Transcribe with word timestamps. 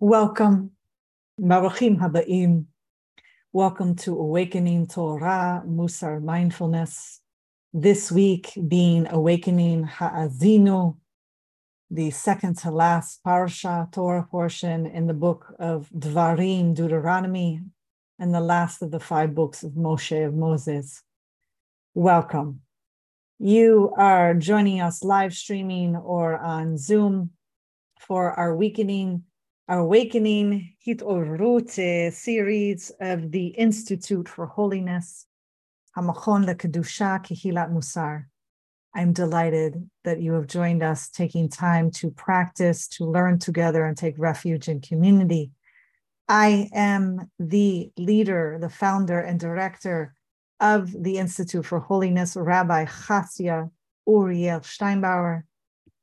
Welcome, 0.00 0.70
Baruchim 1.40 1.98
Habaim. 1.98 2.66
Welcome 3.52 3.96
to 3.96 4.16
Awakening 4.16 4.86
Torah, 4.86 5.64
Mussar 5.66 6.22
Mindfulness. 6.22 7.20
This 7.72 8.12
week 8.12 8.52
being 8.68 9.08
Awakening 9.10 9.82
Ha'azinu, 9.82 10.96
the 11.90 12.12
second 12.12 12.58
to 12.58 12.70
last 12.70 13.24
Parsha 13.26 13.90
Torah 13.90 14.24
portion 14.30 14.86
in 14.86 15.08
the 15.08 15.14
book 15.14 15.52
of 15.58 15.90
Dvarim, 15.90 16.76
Deuteronomy, 16.76 17.62
and 18.20 18.32
the 18.32 18.40
last 18.40 18.80
of 18.82 18.92
the 18.92 19.00
five 19.00 19.34
books 19.34 19.64
of 19.64 19.72
Moshe 19.72 20.24
of 20.24 20.32
Moses. 20.32 21.02
Welcome. 21.94 22.60
You 23.40 23.92
are 23.98 24.34
joining 24.34 24.80
us 24.80 25.02
live 25.02 25.34
streaming 25.34 25.96
or 25.96 26.38
on 26.38 26.78
Zoom 26.78 27.30
for 27.98 28.30
our 28.34 28.54
weakening 28.54 29.24
Awakening 29.70 30.72
Hit 30.78 31.00
Hitorut 31.00 31.78
uh, 31.78 32.10
series 32.10 32.90
of 33.00 33.30
the 33.30 33.48
Institute 33.48 34.26
for 34.26 34.46
Holiness, 34.46 35.26
Hamachon 35.94 36.46
LeKedusha 36.46 37.22
Kehilat 37.22 37.70
Mussar. 37.70 38.24
I'm 38.94 39.12
delighted 39.12 39.90
that 40.04 40.22
you 40.22 40.32
have 40.32 40.46
joined 40.46 40.82
us, 40.82 41.10
taking 41.10 41.50
time 41.50 41.90
to 41.90 42.10
practice, 42.10 42.88
to 42.96 43.04
learn 43.04 43.40
together, 43.40 43.84
and 43.84 43.94
take 43.94 44.14
refuge 44.16 44.68
in 44.68 44.80
community. 44.80 45.50
I 46.28 46.70
am 46.72 47.30
the 47.38 47.90
leader, 47.98 48.56
the 48.58 48.70
founder, 48.70 49.20
and 49.20 49.38
director 49.38 50.14
of 50.60 50.90
the 50.98 51.18
Institute 51.18 51.66
for 51.66 51.80
Holiness, 51.80 52.36
Rabbi 52.36 52.86
Chasya 52.86 53.70
Uriel 54.06 54.60
Steinbauer. 54.60 55.42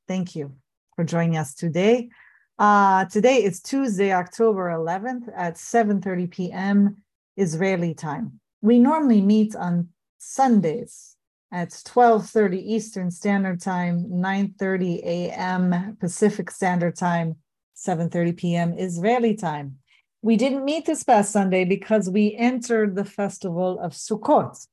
Thank 0.06 0.36
you 0.36 0.54
for 0.94 1.02
joining 1.04 1.36
us 1.36 1.52
today. 1.52 2.10
Uh, 2.58 3.04
today 3.06 3.44
is 3.44 3.60
Tuesday, 3.60 4.14
October 4.14 4.70
11th 4.70 5.28
at 5.36 5.56
7:30 5.56 6.30
p.m. 6.30 6.96
Israeli 7.36 7.92
time. 7.92 8.40
We 8.62 8.78
normally 8.78 9.20
meet 9.20 9.54
on 9.54 9.88
Sundays 10.16 11.16
at 11.52 11.68
12:30 11.68 12.62
Eastern 12.64 13.10
Standard 13.10 13.60
Time, 13.60 14.06
9:30 14.06 15.02
a.m. 15.04 15.98
Pacific 16.00 16.50
Standard 16.50 16.96
Time, 16.96 17.36
7:30 17.76 18.36
p.m. 18.38 18.78
Israeli 18.78 19.34
time. 19.34 19.76
We 20.22 20.38
didn't 20.38 20.64
meet 20.64 20.86
this 20.86 21.04
past 21.04 21.32
Sunday 21.32 21.66
because 21.66 22.08
we 22.08 22.34
entered 22.36 22.96
the 22.96 23.04
festival 23.04 23.78
of 23.80 23.92
Sukkot, 23.92 24.66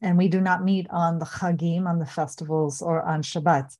and 0.00 0.16
we 0.16 0.28
do 0.28 0.40
not 0.40 0.64
meet 0.64 0.86
on 0.88 1.18
the 1.18 1.26
Chagim, 1.26 1.86
on 1.86 1.98
the 1.98 2.06
festivals, 2.06 2.80
or 2.80 3.02
on 3.02 3.20
Shabbat. 3.20 3.76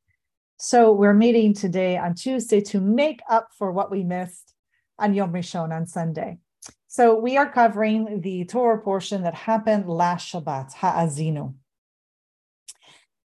So 0.65 0.93
we're 0.93 1.13
meeting 1.13 1.55
today 1.55 1.99
on 1.99 2.15
Tuesday 2.15 2.61
to 2.61 2.81
make 2.81 3.19
up 3.29 3.49
for 3.59 3.73
what 3.73 3.91
we 3.91 4.05
missed 4.05 4.55
on 4.97 5.13
Yom 5.13 5.33
Rishon 5.33 5.73
on 5.73 5.89
Sunday. 5.89 6.39
So 6.87 7.19
we 7.19 7.37
are 7.37 7.51
covering 7.51 8.21
the 8.21 8.45
Torah 8.45 8.81
portion 8.81 9.25
that 9.25 9.35
happened 9.35 9.89
last 9.89 10.33
Shabbat, 10.33 10.75
Ha'azinu. 10.75 11.55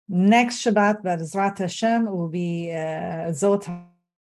Next 0.10 0.58
Shabbat, 0.66 1.02
Bezrat 1.02 1.60
Hashem, 1.60 2.12
will 2.12 2.28
be 2.28 2.72
uh, 2.72 3.32
Zot 3.32 3.74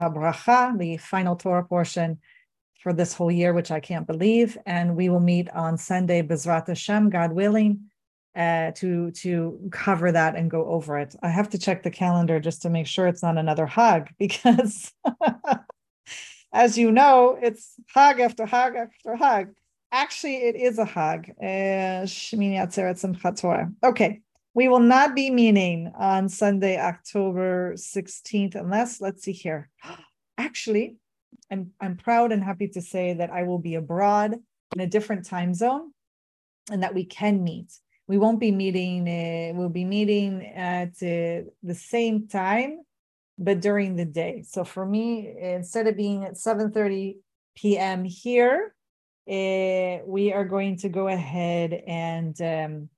HaBracha, 0.02 0.76
the 0.80 0.98
final 0.98 1.36
Torah 1.36 1.66
portion 1.66 2.18
for 2.82 2.94
this 2.94 3.14
whole 3.14 3.32
year, 3.32 3.54
which 3.54 3.70
I 3.70 3.80
can't 3.80 4.08
believe. 4.08 4.58
And 4.66 4.96
we 4.96 5.10
will 5.10 5.20
meet 5.20 5.52
on 5.52 5.78
Sunday, 5.78 6.24
Bezrat 6.24 6.68
Hashem, 6.68 7.12
God 7.12 7.32
willing, 7.32 7.92
uh, 8.38 8.72
to 8.76 9.10
to 9.12 9.60
cover 9.72 10.12
that 10.12 10.36
and 10.36 10.52
go 10.52 10.66
over 10.68 11.00
it. 11.00 11.16
I 11.24 11.30
have 11.30 11.50
to 11.50 11.58
check 11.58 11.82
the 11.82 11.90
calendar 11.90 12.40
just 12.40 12.62
to 12.62 12.70
make 12.70 12.86
sure 12.86 13.08
it's 13.08 13.24
not 13.24 13.38
another 13.38 13.66
chag 13.66 14.10
because, 14.20 14.94
as 16.54 16.78
you 16.78 16.92
know, 16.92 17.38
it's 17.42 17.74
chag 17.96 18.20
after 18.20 18.46
chag 18.46 18.76
after 18.76 19.16
chag. 19.20 19.54
Actually, 19.92 20.36
it 20.36 20.56
is 20.56 20.78
a 20.78 20.86
chag. 20.86 21.30
Uh, 21.42 22.06
okay, 23.84 24.22
we 24.54 24.68
will 24.68 24.82
not 24.82 25.16
be 25.16 25.32
meeting 25.32 25.92
on 25.98 26.30
Sunday, 26.30 26.78
October 26.80 27.74
16th, 27.74 28.54
unless 28.54 29.02
let's 29.02 29.24
see 29.24 29.32
here. 29.32 29.70
Actually, 30.38 30.98
I'm 31.52 31.72
I'm 31.82 31.98
proud 31.98 32.32
and 32.32 32.44
happy 32.44 32.68
to 32.68 32.82
say 32.82 33.14
that 33.14 33.32
I 33.32 33.44
will 33.44 33.60
be 33.60 33.74
abroad 33.74 34.36
in 34.76 34.82
a 34.82 34.88
different 34.88 35.26
time 35.26 35.56
zone 35.56 35.92
and 36.70 36.84
that 36.84 36.94
we 36.94 37.06
can 37.06 37.44
meet 37.44 37.72
we 38.08 38.18
won't 38.18 38.40
be 38.40 38.52
meeting, 38.52 39.08
uh, 39.08 39.58
we'll 39.58 39.70
be 39.70 39.86
meeting 39.86 40.46
at 40.46 40.90
uh, 41.02 41.44
the 41.62 41.76
same 41.76 42.28
time, 42.28 42.82
but 43.38 43.60
during 43.60 43.96
the 43.96 44.06
day. 44.06 44.44
So 44.48 44.64
for 44.64 44.86
me, 44.86 45.36
instead 45.40 45.88
of 45.88 45.98
being 45.98 46.24
at 46.24 46.36
7.30 46.36 47.18
p.m. 47.56 48.06
here, 48.06 48.74
uh, 49.30 50.04
we 50.06 50.32
are 50.34 50.46
going 50.46 50.78
to 50.78 50.90
go 50.90 51.10
ahead 51.10 51.74
and 51.86 52.42
um, 52.42 52.90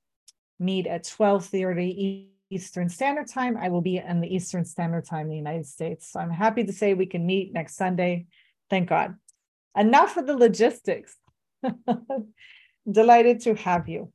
meet 0.60 0.86
at 0.86 1.06
12.30 1.06 2.28
Eastern 2.52 2.90
Standard 2.90 3.28
Time. 3.28 3.58
I 3.58 3.70
will 3.70 3.82
be 3.82 4.00
on 4.00 4.22
the 4.22 4.34
Eastern 4.34 4.66
Standard 4.66 5.06
Time 5.06 5.26
in 5.26 5.30
the 5.30 5.36
United 5.36 5.66
States. 5.66 6.12
So 6.12 6.20
I'm 6.20 6.30
happy 6.30 6.64
to 6.64 6.74
say 6.74 6.94
we 6.94 7.08
can 7.08 7.26
meet 7.26 7.54
next 7.54 7.76
Sunday. 7.76 8.28
Thank 8.70 8.90
God. 8.90 9.16
Enough 9.76 10.18
of 10.18 10.28
the 10.28 10.38
logistics. 10.38 11.16
Delighted 12.92 13.42
to 13.42 13.56
have 13.56 13.88
you. 13.88 14.12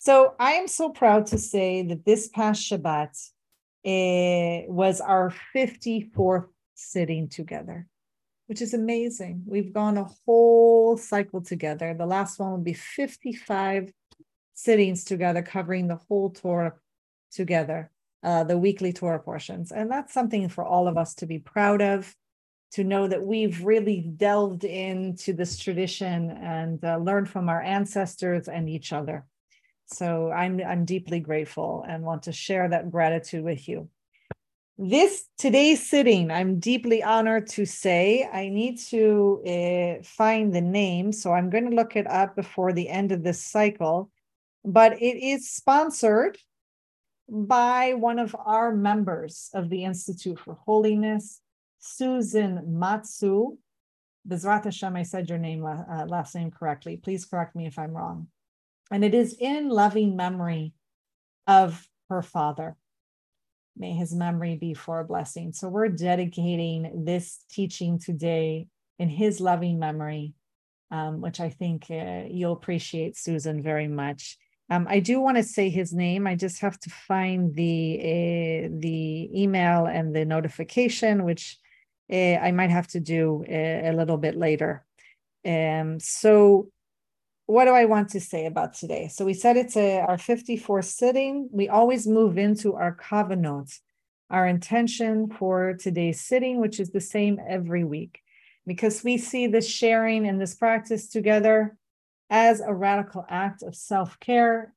So 0.00 0.34
I 0.38 0.52
am 0.52 0.68
so 0.68 0.90
proud 0.90 1.26
to 1.26 1.38
say 1.38 1.82
that 1.82 2.04
this 2.04 2.28
past 2.28 2.62
Shabbat 2.62 3.16
was 4.68 5.00
our 5.00 5.34
54th 5.54 6.46
sitting 6.74 7.28
together, 7.28 7.86
which 8.46 8.62
is 8.62 8.74
amazing. 8.74 9.42
We've 9.44 9.72
gone 9.72 9.98
a 9.98 10.08
whole 10.24 10.96
cycle 10.96 11.40
together. 11.40 11.94
The 11.94 12.06
last 12.06 12.38
one 12.38 12.52
will 12.52 12.58
be 12.58 12.74
55 12.74 13.92
sittings 14.54 15.02
together, 15.02 15.42
covering 15.42 15.88
the 15.88 15.98
whole 16.08 16.30
Torah 16.30 16.74
together, 17.32 17.90
uh, 18.22 18.44
the 18.44 18.56
weekly 18.56 18.92
Torah 18.92 19.18
portions. 19.18 19.72
And 19.72 19.90
that's 19.90 20.14
something 20.14 20.48
for 20.48 20.64
all 20.64 20.86
of 20.86 20.96
us 20.96 21.14
to 21.16 21.26
be 21.26 21.40
proud 21.40 21.82
of, 21.82 22.14
to 22.72 22.84
know 22.84 23.08
that 23.08 23.24
we've 23.24 23.64
really 23.64 24.00
delved 24.00 24.62
into 24.62 25.32
this 25.32 25.58
tradition 25.58 26.30
and 26.30 26.84
uh, 26.84 26.98
learned 26.98 27.28
from 27.28 27.48
our 27.48 27.60
ancestors 27.60 28.46
and 28.46 28.68
each 28.68 28.92
other. 28.92 29.26
So 29.90 30.30
I'm 30.30 30.60
I'm 30.60 30.84
deeply 30.84 31.20
grateful 31.20 31.84
and 31.88 32.04
want 32.04 32.24
to 32.24 32.32
share 32.32 32.68
that 32.68 32.90
gratitude 32.90 33.42
with 33.42 33.68
you. 33.68 33.88
This 34.76 35.24
today's 35.38 35.88
sitting, 35.88 36.30
I'm 36.30 36.60
deeply 36.60 37.02
honored 37.02 37.48
to 37.48 37.64
say 37.64 38.28
I 38.32 38.48
need 38.48 38.78
to 38.90 39.42
uh, 39.44 40.04
find 40.04 40.54
the 40.54 40.60
name, 40.60 41.10
so 41.10 41.32
I'm 41.32 41.50
going 41.50 41.68
to 41.68 41.74
look 41.74 41.96
it 41.96 42.06
up 42.06 42.36
before 42.36 42.72
the 42.72 42.88
end 42.88 43.10
of 43.10 43.24
this 43.24 43.42
cycle. 43.42 44.10
But 44.64 45.02
it 45.02 45.16
is 45.16 45.50
sponsored 45.50 46.38
by 47.28 47.94
one 47.94 48.18
of 48.18 48.36
our 48.38 48.72
members 48.74 49.50
of 49.52 49.68
the 49.68 49.84
Institute 49.84 50.38
for 50.38 50.54
Holiness, 50.54 51.40
Susan 51.78 52.78
Matsu. 52.78 53.56
Bezrat 54.28 54.64
Hashem, 54.64 54.94
I 54.94 55.02
said 55.02 55.28
your 55.28 55.38
name 55.38 55.64
uh, 55.64 56.04
last 56.06 56.34
name 56.34 56.50
correctly. 56.50 56.98
Please 56.98 57.24
correct 57.24 57.56
me 57.56 57.66
if 57.66 57.78
I'm 57.78 57.96
wrong. 57.96 58.28
And 58.90 59.04
it 59.04 59.14
is 59.14 59.36
in 59.38 59.68
loving 59.68 60.16
memory 60.16 60.72
of 61.46 61.86
her 62.08 62.22
father. 62.22 62.76
May 63.76 63.92
his 63.92 64.14
memory 64.14 64.56
be 64.56 64.74
for 64.74 65.00
a 65.00 65.04
blessing. 65.04 65.52
So 65.52 65.68
we're 65.68 65.88
dedicating 65.88 67.04
this 67.04 67.44
teaching 67.50 67.98
today 67.98 68.66
in 68.98 69.08
his 69.08 69.40
loving 69.40 69.78
memory, 69.78 70.34
um, 70.90 71.20
which 71.20 71.38
I 71.38 71.50
think 71.50 71.86
uh, 71.90 72.24
you'll 72.28 72.54
appreciate, 72.54 73.16
Susan, 73.16 73.62
very 73.62 73.88
much. 73.88 74.36
Um, 74.70 74.86
I 74.88 75.00
do 75.00 75.20
want 75.20 75.36
to 75.36 75.42
say 75.42 75.70
his 75.70 75.92
name. 75.92 76.26
I 76.26 76.34
just 76.34 76.60
have 76.60 76.78
to 76.80 76.90
find 76.90 77.54
the 77.54 77.98
uh, 78.00 78.68
the 78.80 79.30
email 79.34 79.86
and 79.86 80.14
the 80.14 80.24
notification, 80.24 81.24
which 81.24 81.58
uh, 82.12 82.36
I 82.36 82.52
might 82.52 82.70
have 82.70 82.88
to 82.88 83.00
do 83.00 83.44
a, 83.48 83.88
uh, 83.88 83.92
a 83.92 83.96
little 83.96 84.18
bit 84.18 84.36
later. 84.36 84.84
Um, 85.46 86.00
so 86.00 86.68
what 87.48 87.64
do 87.64 87.70
I 87.70 87.86
want 87.86 88.10
to 88.10 88.20
say 88.20 88.44
about 88.44 88.74
today? 88.74 89.08
So 89.08 89.24
we 89.24 89.32
said 89.32 89.56
it's 89.56 89.74
a, 89.74 90.00
our 90.00 90.18
54th 90.18 90.84
sitting. 90.84 91.48
We 91.50 91.70
always 91.70 92.06
move 92.06 92.36
into 92.36 92.74
our 92.74 92.94
kavanot, 92.94 93.74
our 94.28 94.46
intention 94.46 95.30
for 95.30 95.72
today's 95.72 96.20
sitting, 96.20 96.60
which 96.60 96.78
is 96.78 96.90
the 96.90 97.00
same 97.00 97.40
every 97.48 97.84
week, 97.84 98.20
because 98.66 99.02
we 99.02 99.16
see 99.16 99.46
this 99.46 99.66
sharing 99.66 100.28
and 100.28 100.38
this 100.38 100.56
practice 100.56 101.08
together 101.08 101.74
as 102.28 102.60
a 102.60 102.74
radical 102.74 103.24
act 103.30 103.62
of 103.62 103.74
self 103.74 104.20
care, 104.20 104.74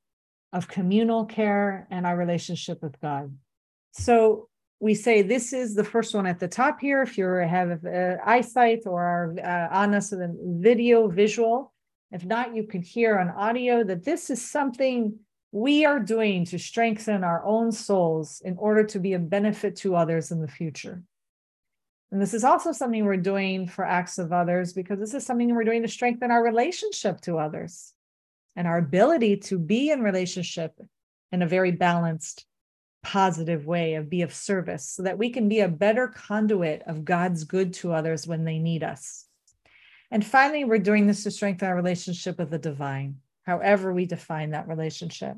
of 0.53 0.69
communal 0.69 1.25
care, 1.25 1.89
and 1.91 2.07
our 2.07 2.15
relationship 2.15 2.81
with 2.81 2.97
God. 3.01 3.35
So 3.91 4.47
we 4.79 4.95
say 4.95 5.23
this 5.23 5.51
is 5.51 5.75
the 5.75 5.83
first 5.83 6.15
one 6.15 6.25
at 6.25 6.39
the 6.39 6.47
top 6.47 6.79
here. 6.79 7.01
If 7.01 7.17
you 7.17 7.25
have 7.25 7.85
uh, 7.85 8.15
eyesight 8.25 8.83
or 8.85 9.01
are 9.01 9.35
uh, 9.43 9.77
on 9.77 9.93
us 9.93 10.11
with 10.11 10.21
a 10.21 10.33
video 10.41 11.09
visual, 11.09 11.70
if 12.11 12.25
not, 12.25 12.55
you 12.55 12.63
can 12.63 12.81
hear 12.81 13.17
on 13.17 13.29
audio 13.29 13.83
that 13.83 14.03
this 14.03 14.29
is 14.29 14.41
something 14.43 15.19
we 15.51 15.85
are 15.85 15.99
doing 15.99 16.45
to 16.45 16.57
strengthen 16.57 17.23
our 17.23 17.43
own 17.45 17.71
souls 17.71 18.41
in 18.43 18.57
order 18.57 18.83
to 18.85 18.99
be 18.99 19.13
a 19.13 19.19
benefit 19.19 19.75
to 19.77 19.95
others 19.95 20.31
in 20.31 20.41
the 20.41 20.47
future. 20.47 21.03
And 22.11 22.21
this 22.21 22.33
is 22.33 22.43
also 22.43 22.73
something 22.73 23.05
we're 23.05 23.17
doing 23.17 23.67
for 23.67 23.85
acts 23.85 24.17
of 24.17 24.33
others 24.33 24.73
because 24.73 24.99
this 24.99 25.13
is 25.13 25.25
something 25.25 25.53
we're 25.53 25.63
doing 25.63 25.81
to 25.81 25.87
strengthen 25.87 26.31
our 26.31 26.43
relationship 26.43 27.21
to 27.21 27.37
others 27.37 27.93
and 28.55 28.67
our 28.67 28.77
ability 28.77 29.37
to 29.37 29.57
be 29.57 29.91
in 29.91 30.01
relationship 30.01 30.73
in 31.31 31.41
a 31.41 31.47
very 31.47 31.71
balanced, 31.71 32.45
positive 33.01 33.65
way 33.65 33.95
of 33.95 34.09
be 34.09 34.21
of 34.21 34.33
service 34.33 34.89
so 34.89 35.03
that 35.03 35.17
we 35.17 35.29
can 35.29 35.47
be 35.47 35.61
a 35.61 35.69
better 35.69 36.07
conduit 36.07 36.83
of 36.85 37.05
God's 37.05 37.45
good 37.45 37.73
to 37.75 37.93
others 37.93 38.27
when 38.27 38.43
they 38.43 38.59
need 38.59 38.83
us. 38.83 39.25
And 40.11 40.25
finally, 40.25 40.65
we're 40.65 40.77
doing 40.77 41.07
this 41.07 41.23
to 41.23 41.31
strengthen 41.31 41.69
our 41.69 41.75
relationship 41.75 42.37
with 42.37 42.49
the 42.49 42.59
divine, 42.59 43.15
however 43.43 43.93
we 43.93 44.05
define 44.05 44.51
that 44.51 44.67
relationship. 44.67 45.37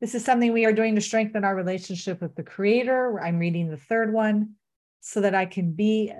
This 0.00 0.14
is 0.14 0.24
something 0.24 0.52
we 0.52 0.66
are 0.66 0.72
doing 0.72 0.94
to 0.96 1.00
strengthen 1.00 1.44
our 1.44 1.56
relationship 1.56 2.20
with 2.20 2.34
the 2.36 2.42
creator. 2.42 3.18
I'm 3.20 3.38
reading 3.38 3.70
the 3.70 3.78
third 3.78 4.12
one 4.12 4.50
so 5.00 5.22
that 5.22 5.34
I 5.34 5.46
can 5.46 5.72
be 5.72 6.12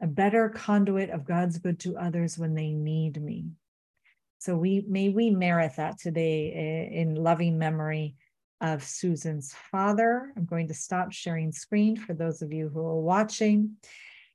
a 0.00 0.06
better 0.06 0.48
conduit 0.50 1.10
of 1.10 1.26
God's 1.26 1.58
good 1.58 1.80
to 1.80 1.96
others 1.96 2.38
when 2.38 2.54
they 2.54 2.70
need 2.70 3.20
me. 3.20 3.46
So 4.38 4.56
we 4.56 4.84
may 4.86 5.08
we 5.08 5.30
merit 5.30 5.72
that 5.76 5.98
today 5.98 6.52
eh, 6.52 7.00
in 7.00 7.14
loving 7.14 7.58
memory 7.58 8.14
of 8.60 8.84
Susan's 8.84 9.54
father. 9.70 10.32
I'm 10.36 10.44
going 10.44 10.68
to 10.68 10.74
stop 10.74 11.12
sharing 11.12 11.50
screen 11.50 11.96
for 11.96 12.14
those 12.14 12.42
of 12.42 12.52
you 12.52 12.68
who 12.68 12.80
are 12.80 13.00
watching. 13.00 13.76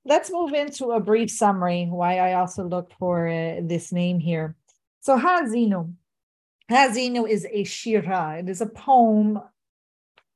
Let's 0.05 0.31
move 0.31 0.53
into 0.53 0.91
a 0.91 0.99
brief 0.99 1.29
summary 1.29 1.85
why 1.85 2.19
I 2.19 2.33
also 2.33 2.63
looked 2.63 2.93
for 2.93 3.27
uh, 3.27 3.61
this 3.61 3.91
name 3.91 4.19
here. 4.19 4.55
So 5.01 5.17
Ha'azinu. 5.17 5.93
Ha'azinu 6.69 7.29
is 7.29 7.45
a 7.49 7.63
shira. 7.63 8.37
It 8.39 8.49
is 8.49 8.61
a 8.61 8.65
poem 8.65 9.39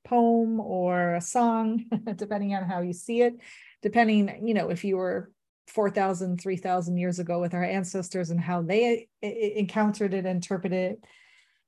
poem 0.04 0.60
or 0.60 1.16
a 1.16 1.22
song, 1.22 1.86
depending 2.16 2.54
on 2.54 2.64
how 2.64 2.82
you 2.82 2.94
see 2.94 3.22
it, 3.22 3.34
depending, 3.82 4.46
you 4.46 4.54
know, 4.54 4.70
if 4.70 4.84
you 4.84 4.98
were 4.98 5.32
4,000, 5.68 6.42
3,000 6.42 6.98
years 6.98 7.20
ago 7.20 7.40
with 7.40 7.54
our 7.54 7.64
ancestors 7.64 8.30
and 8.30 8.40
how 8.40 8.62
they 8.62 9.08
encountered 9.22 10.14
it, 10.14 10.26
interpreted 10.26 10.92
it. 10.92 11.04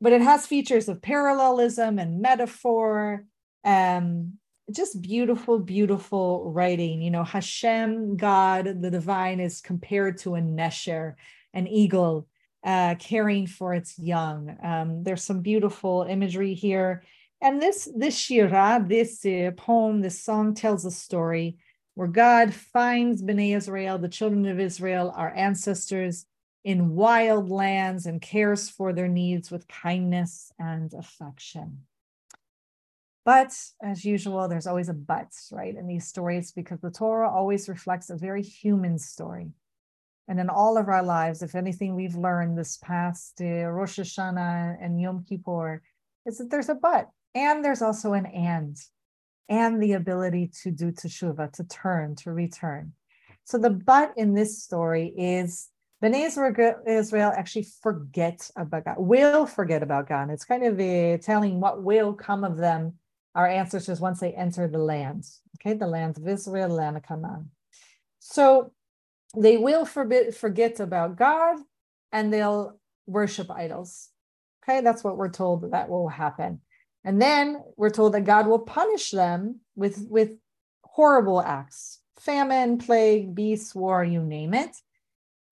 But 0.01 0.13
it 0.13 0.21
has 0.21 0.45
features 0.45 0.89
of 0.89 1.01
parallelism 1.01 1.98
and 1.98 2.21
metaphor, 2.21 3.25
um, 3.63 4.33
just 4.71 5.01
beautiful, 5.01 5.59
beautiful 5.59 6.51
writing. 6.51 7.01
You 7.01 7.12
know, 7.12 7.23
Hashem, 7.23 8.17
God, 8.17 8.81
the 8.81 8.91
divine, 8.91 9.39
is 9.39 9.62
compared 9.62 10.17
to 10.19 10.35
a 10.35 10.41
nesher, 10.41 11.15
an 11.53 11.67
eagle, 11.67 12.27
uh, 12.63 12.95
caring 13.00 13.47
for 13.47 13.73
its 13.73 13.97
young. 14.00 14.57
Um, 14.63 15.03
there's 15.03 15.23
some 15.23 15.41
beautiful 15.41 16.06
imagery 16.09 16.53
here. 16.53 17.03
And 17.41 17.62
this 17.62 17.88
this 17.95 18.17
shira, 18.17 18.83
this 18.88 19.23
uh, 19.25 19.51
poem, 19.56 20.01
this 20.01 20.23
song 20.23 20.56
tells 20.56 20.85
a 20.85 20.91
story 20.91 21.57
where 21.94 22.07
God 22.07 22.53
finds 22.53 23.21
Bnei 23.21 23.56
Israel, 23.56 23.97
the 23.97 24.09
children 24.09 24.45
of 24.47 24.59
Israel, 24.59 25.13
our 25.15 25.33
ancestors, 25.33 26.25
in 26.63 26.95
wild 26.95 27.50
lands 27.50 28.07
and 28.07 28.19
cares 28.19 28.69
for 28.69 28.91
their 28.91 29.07
needs 29.07 29.51
with 29.51 29.67
kindness 29.67 30.51
and 30.57 30.91
affection. 30.94 31.83
But 33.25 33.54
as 33.81 34.06
usual, 34.06 34.48
there's 34.48 34.68
always 34.68 34.89
a 34.89 34.94
but, 34.94 35.31
right, 35.51 35.75
in 35.75 35.88
these 35.88 36.07
stories, 36.07 36.51
because 36.51 36.80
the 36.80 36.92
Torah 36.92 37.30
always 37.30 37.68
reflects 37.68 38.12
a 38.12 38.16
very 38.16 38.44
human 38.44 39.00
story. 39.00 39.50
And 40.27 40.39
in 40.39 40.50
all 40.50 40.77
of 40.77 40.88
our 40.89 41.04
lives, 41.04 41.42
if 41.42 41.56
anything 41.56 41.95
we've 41.95 42.16
learned 42.16 42.57
this 42.57 42.77
past 42.77 43.42
uh, 43.42 43.66
Rosh 43.66 44.00
Hashanah 44.00 44.77
and 44.80 45.01
Yom 45.01 45.25
Kippur, 45.27 45.81
is 46.25 46.38
that 46.38 46.50
there's 46.51 46.69
a 46.69 46.75
but. 46.75 47.10
And 47.33 47.66
there's 47.66 47.81
also 47.81 48.13
an 48.13 48.27
and, 48.27 48.77
and 49.50 49.81
the 49.81 49.94
ability 49.94 50.51
to 50.63 50.72
do 50.72 50.92
teshuvah, 50.92 51.51
to 51.54 51.63
turn, 51.63 52.16
to 52.18 52.31
return. 52.31 52.94
So 53.44 53.57
the 53.57 53.72
but 53.72 54.13
in 54.18 54.33
this 54.33 54.63
story 54.63 55.13
is 55.18 55.69
Bnei 56.04 56.27
Israel 56.88 57.33
actually 57.36 57.68
forget 57.81 58.50
about 58.56 58.86
God, 58.86 58.95
will 59.00 59.45
forget 59.45 59.83
about 59.83 60.10
God. 60.10 60.30
It's 60.30 60.45
kind 60.45 60.63
of 60.63 60.80
a 60.80 61.18
telling 61.18 61.60
what 61.60 61.83
will 61.83 62.13
come 62.13 62.44
of 62.44 62.57
them, 62.57 62.94
our 63.36 63.48
ancestors, 63.48 64.00
once 64.00 64.20
they 64.20 64.34
enter 64.34 64.68
the 64.68 64.80
land, 64.80 65.26
okay, 65.58 65.78
the 65.78 65.88
land 65.88 66.18
of 66.18 66.28
Israel, 66.28 66.70
the 66.70 66.76
land 66.76 66.98
of 66.98 67.04
Canaan. 67.04 67.52
So 68.20 68.72
they 69.36 69.58
will 69.58 69.86
forbid, 69.86 70.36
forget 70.36 70.80
about 70.80 71.18
God 71.18 71.58
and 72.12 72.34
they'll 72.34 72.80
worship 73.06 73.52
idols. 73.52 74.10
Okay, 74.64 74.82
that's 74.82 75.04
what 75.04 75.18
we're 75.18 75.30
told 75.30 75.72
that 75.72 75.90
will 75.90 76.08
happen. 76.08 76.62
And 77.04 77.22
then 77.22 77.62
we're 77.78 77.92
told 77.92 78.14
that 78.14 78.26
God 78.26 78.48
will 78.48 78.60
punish 78.60 79.12
them 79.12 79.60
with, 79.76 80.08
with 80.10 80.32
horrible 80.84 81.42
acts 81.42 82.00
famine, 82.18 82.78
plague, 82.78 83.36
beasts, 83.36 83.76
war, 83.76 84.04
you 84.04 84.24
name 84.24 84.54
it. 84.54 84.76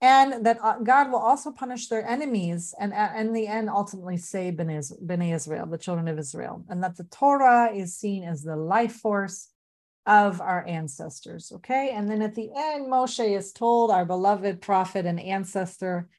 And 0.04 0.46
that 0.46 0.60
uh, 0.62 0.80
God 0.80 1.14
will 1.14 1.20
also 1.20 1.50
punish 1.50 1.88
their 1.88 2.06
enemies 2.06 2.76
and 2.78 2.92
uh, 2.92 3.12
in 3.16 3.32
the 3.32 3.48
end 3.48 3.70
ultimately 3.70 4.18
save 4.18 4.56
Bnei 4.56 5.34
Israel, 5.34 5.66
the 5.66 5.78
children 5.78 6.10
of 6.10 6.20
Israel. 6.20 6.66
And 6.68 6.84
that 6.84 6.98
the 6.98 7.06
Torah 7.06 7.72
is 7.74 7.96
seen 7.96 8.26
as 8.26 8.44
the 8.44 8.58
life 8.58 8.96
force 8.98 9.48
of 10.06 10.42
our 10.42 10.68
ancestors. 10.68 11.54
Okay. 11.56 11.92
And 11.92 12.10
then 12.10 12.22
at 12.22 12.36
the 12.36 12.50
end, 12.54 12.88
Moshe 12.88 13.26
is 13.26 13.54
told, 13.54 13.92
our 13.92 14.04
beloved 14.04 14.60
prophet 14.60 15.06
and 15.06 15.22
ancestor, 15.22 16.10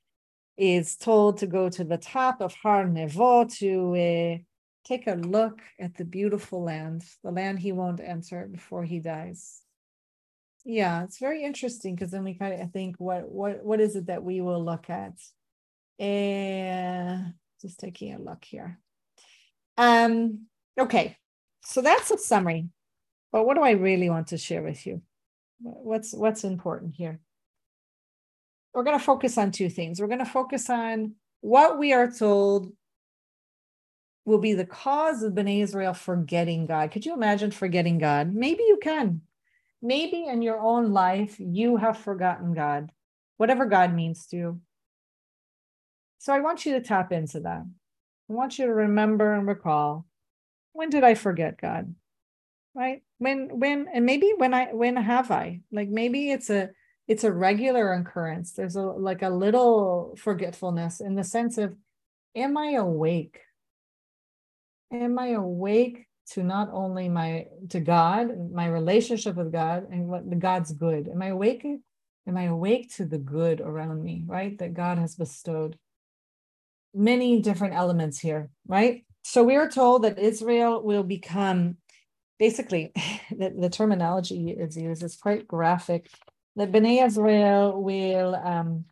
is 0.57 0.97
told 0.97 1.37
to 1.39 1.47
go 1.47 1.69
to 1.69 1.85
the 1.85 1.99
top 1.99 2.41
of 2.41 2.55
Har 2.55 2.87
Nevo 2.87 3.55
to 3.59 3.95
uh, 3.97 4.39
take 4.87 5.07
a 5.07 5.17
look 5.17 5.61
at 5.79 5.95
the 5.95 6.07
beautiful 6.07 6.63
land, 6.63 7.05
the 7.23 7.33
land 7.33 7.59
he 7.59 7.73
won't 7.73 8.01
enter 8.01 8.49
before 8.51 8.85
he 8.85 8.99
dies. 8.99 9.61
Yeah, 10.65 11.05
it's 11.05 11.19
very 11.19 11.45
interesting 11.45 11.95
because 11.95 12.11
then 12.11 12.25
we 12.25 12.35
kind 12.35 12.61
of 12.61 12.73
think 12.73 12.97
what 12.99 13.29
what 13.31 13.63
what 13.65 13.81
is 13.81 13.97
it 13.97 14.07
that 14.07 14.25
we 14.25 14.41
will 14.41 14.65
look 14.65 14.89
at? 14.89 15.13
And 15.99 17.35
just 17.61 17.79
taking 17.79 18.15
a 18.15 18.19
look 18.19 18.45
here. 18.45 18.79
Um, 19.77 20.47
okay, 20.79 21.17
so 21.65 21.83
that's 21.83 22.11
a 22.11 22.19
summary. 22.19 22.69
But 23.31 23.45
what 23.47 23.55
do 23.57 23.63
I 23.63 23.73
really 23.73 24.09
want 24.09 24.29
to 24.29 24.39
share 24.39 24.63
with 24.63 24.87
you? 24.87 25.03
What's 25.61 26.15
what's 26.15 26.45
important 26.45 26.95
here? 26.95 27.21
We're 28.73 28.85
going 28.85 28.99
to 28.99 29.05
focus 29.05 29.39
on 29.39 29.51
two 29.51 29.69
things. 29.69 30.01
We're 30.01 30.09
going 30.09 30.19
to 30.19 30.25
focus 30.25 30.69
on 30.71 31.15
what 31.41 31.79
we 31.79 31.93
are 31.93 32.11
told 32.11 32.73
will 34.25 34.39
be 34.39 34.55
the 34.55 34.65
cause 34.65 35.23
of 35.23 35.35
Bnei 35.35 35.63
Israel 35.63 35.95
forgetting 35.95 36.67
God. 36.67 36.91
Could 36.91 37.05
you 37.05 37.15
imagine 37.15 37.51
forgetting 37.51 37.99
God? 37.99 38.33
Maybe 38.33 38.63
you 38.63 38.79
can. 38.83 39.21
Maybe 39.84 40.24
in 40.24 40.43
your 40.43 40.58
own 40.58 40.93
life, 40.93 41.36
you 41.38 41.76
have 41.76 41.98
forgotten 41.98 42.55
God, 42.55 42.91
whatever 43.36 43.67
God 43.67 43.94
means 43.94 44.26
to 44.26 44.36
you. 44.36 44.60
So 46.19 46.32
I 46.32 46.41
want 46.41 46.64
you 46.64 46.72
to 46.72 46.81
tap 46.81 47.12
into 47.12 47.41
that. 47.41 47.62
I 48.31 48.32
want 48.32 48.58
you 48.58 48.64
to 48.67 48.74
remember 48.74 49.34
and 49.34 49.46
recall 49.46 50.06
when 50.72 50.91
did 50.91 51.05
I 51.05 51.14
forget 51.14 51.60
God? 51.60 51.94
Right? 52.74 53.03
When, 53.19 53.60
when, 53.60 53.86
and 53.94 54.05
maybe 54.05 54.32
when 54.36 54.55
I, 54.55 54.72
when 54.72 54.96
have 54.96 55.31
I? 55.31 55.60
Like 55.70 55.88
maybe 55.88 56.32
it's 56.32 56.50
a, 56.50 56.70
it's 57.06 57.22
a 57.22 57.31
regular 57.31 57.93
occurrence. 57.93 58.53
There's 58.53 58.74
a 58.74 58.82
like 58.82 59.22
a 59.22 59.29
little 59.29 60.17
forgetfulness 60.19 61.00
in 61.00 61.14
the 61.14 61.22
sense 61.22 61.58
of, 61.58 61.76
am 62.34 62.56
I 62.56 62.72
awake? 62.72 63.41
am 65.03 65.19
I 65.19 65.29
awake 65.29 66.06
to 66.33 66.43
not 66.43 66.71
only 66.73 67.09
my 67.09 67.47
to 67.71 67.81
God, 67.81 68.51
my 68.53 68.67
relationship 68.67 69.37
with 69.37 69.53
God, 69.53 69.87
and 69.91 70.09
what 70.09 70.29
the 70.29 70.37
God's 70.37 70.73
good? 70.73 71.09
Am 71.09 71.23
I 71.23 71.29
awake? 71.29 71.67
Am 72.27 72.37
I 72.37 72.45
awake 72.45 72.95
to 72.97 73.05
the 73.05 73.19
good 73.19 73.61
around 73.61 74.03
me, 74.03 74.25
right? 74.27 74.57
That 74.59 74.75
God 74.75 74.99
has 74.99 75.15
bestowed. 75.15 75.79
Many 76.95 77.41
different 77.41 77.75
elements 77.75 78.19
here, 78.19 78.51
right? 78.67 79.05
So 79.23 79.43
we 79.43 79.57
are 79.57 79.69
told 79.69 80.05
that 80.05 80.19
Israel 80.19 80.83
will 80.83 81.03
become 81.03 81.77
basically 82.39 82.93
the, 83.31 83.53
the 83.59 83.71
terminology 83.71 84.51
is 84.51 84.77
used 84.77 85.03
is 85.03 85.17
quite 85.17 85.47
graphic. 85.47 86.09
That 86.57 86.73
Bnei 86.73 87.05
Israel 87.05 87.83
will 87.83 88.37
um, 88.37 88.85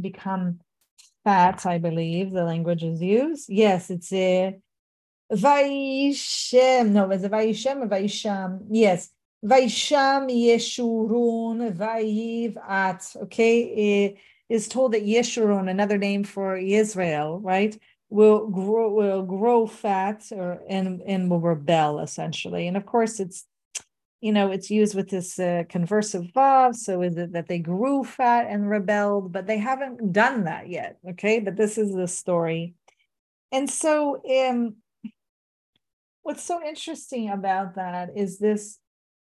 become 0.00 0.60
fat, 1.24 1.66
I 1.66 1.78
believe 1.78 2.30
the 2.30 2.44
language 2.44 2.84
is 2.84 3.02
used. 3.02 3.46
Yes, 3.48 3.90
it's 3.90 4.12
a 4.12 4.58
Vaishem, 5.32 6.90
no, 6.90 7.10
it's 7.10 7.24
Vaishem, 7.24 7.88
Vaisham, 7.88 8.66
yes. 8.70 9.10
Vaisham 9.44 10.30
Yeshurun 10.30 11.76
Vayiv 11.76 12.56
At, 12.68 13.12
okay, 13.22 13.60
it 13.60 14.16
is 14.48 14.68
told 14.68 14.92
that 14.92 15.04
Yeshurun, 15.04 15.68
another 15.68 15.98
name 15.98 16.24
for 16.24 16.56
Israel, 16.56 17.40
right, 17.40 17.76
will 18.08 18.46
grow 18.48 18.92
will 18.92 19.22
grow 19.22 19.66
fat 19.66 20.22
or 20.30 20.62
and 20.68 21.02
and 21.02 21.30
will 21.30 21.40
rebel 21.40 22.00
essentially. 22.00 22.68
And 22.68 22.76
of 22.76 22.86
course, 22.86 23.18
it's 23.20 23.44
you 24.20 24.32
know 24.32 24.50
it's 24.50 24.70
used 24.70 24.94
with 24.94 25.10
this 25.10 25.38
uh, 25.38 25.64
conversive 25.68 26.32
vav, 26.32 26.74
so 26.76 27.02
is 27.02 27.16
it 27.16 27.32
that 27.32 27.48
they 27.48 27.58
grew 27.58 28.04
fat 28.04 28.46
and 28.48 28.70
rebelled, 28.70 29.32
but 29.32 29.46
they 29.46 29.58
haven't 29.58 30.12
done 30.12 30.44
that 30.44 30.68
yet, 30.68 30.98
okay? 31.10 31.40
But 31.40 31.56
this 31.56 31.78
is 31.78 31.92
the 31.92 32.08
story, 32.08 32.74
and 33.52 33.68
so 33.68 34.22
um 34.48 34.76
what's 36.26 36.42
so 36.42 36.60
interesting 36.60 37.30
about 37.30 37.76
that 37.76 38.10
is 38.16 38.40
this 38.40 38.80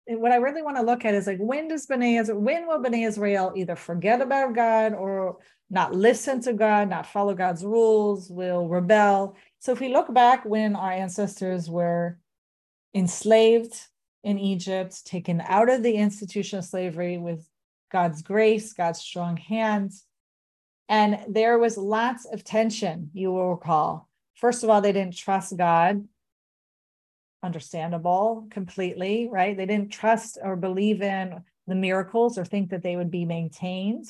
what 0.07 0.31
I 0.31 0.37
really 0.37 0.63
want 0.63 0.77
to 0.77 0.83
look 0.83 1.05
at 1.05 1.13
is 1.13 1.27
like 1.27 1.37
when 1.37 1.67
does 1.67 1.85
B'nai 1.85 2.19
Israel, 2.19 2.39
when 2.39 2.65
will 2.65 2.81
B'nai 2.81 3.07
Israel 3.07 3.53
either 3.55 3.75
forget 3.75 4.19
about 4.19 4.55
God 4.55 4.93
or 4.95 5.37
not 5.69 5.93
listen 5.93 6.41
to 6.41 6.53
God, 6.53 6.89
not 6.89 7.05
follow 7.05 7.35
God's 7.35 7.63
rules, 7.63 8.31
will 8.31 8.67
rebel. 8.67 9.35
So 9.59 9.73
if 9.73 9.79
we 9.79 9.89
look 9.89 10.11
back 10.11 10.43
when 10.43 10.75
our 10.75 10.91
ancestors 10.91 11.69
were 11.69 12.17
enslaved 12.95 13.75
in 14.23 14.39
Egypt, 14.39 15.05
taken 15.05 15.39
out 15.41 15.69
of 15.69 15.83
the 15.83 15.93
institution 15.93 16.57
of 16.57 16.65
slavery 16.65 17.19
with 17.19 17.47
God's 17.91 18.23
grace, 18.23 18.73
God's 18.73 19.01
strong 19.01 19.37
hands, 19.37 20.03
and 20.89 21.19
there 21.27 21.59
was 21.59 21.77
lots 21.77 22.25
of 22.25 22.43
tension, 22.43 23.11
you 23.13 23.31
will 23.31 23.51
recall. 23.51 24.09
First 24.33 24.63
of 24.63 24.71
all, 24.71 24.81
they 24.81 24.93
didn't 24.93 25.17
trust 25.17 25.55
God. 25.57 26.07
Understandable 27.43 28.47
completely, 28.49 29.29
right? 29.31 29.55
They 29.55 29.65
didn't 29.65 29.91
trust 29.91 30.37
or 30.41 30.55
believe 30.55 31.01
in 31.01 31.43
the 31.67 31.75
miracles 31.75 32.37
or 32.37 32.45
think 32.45 32.69
that 32.71 32.83
they 32.83 32.95
would 32.95 33.11
be 33.11 33.25
maintained. 33.25 34.05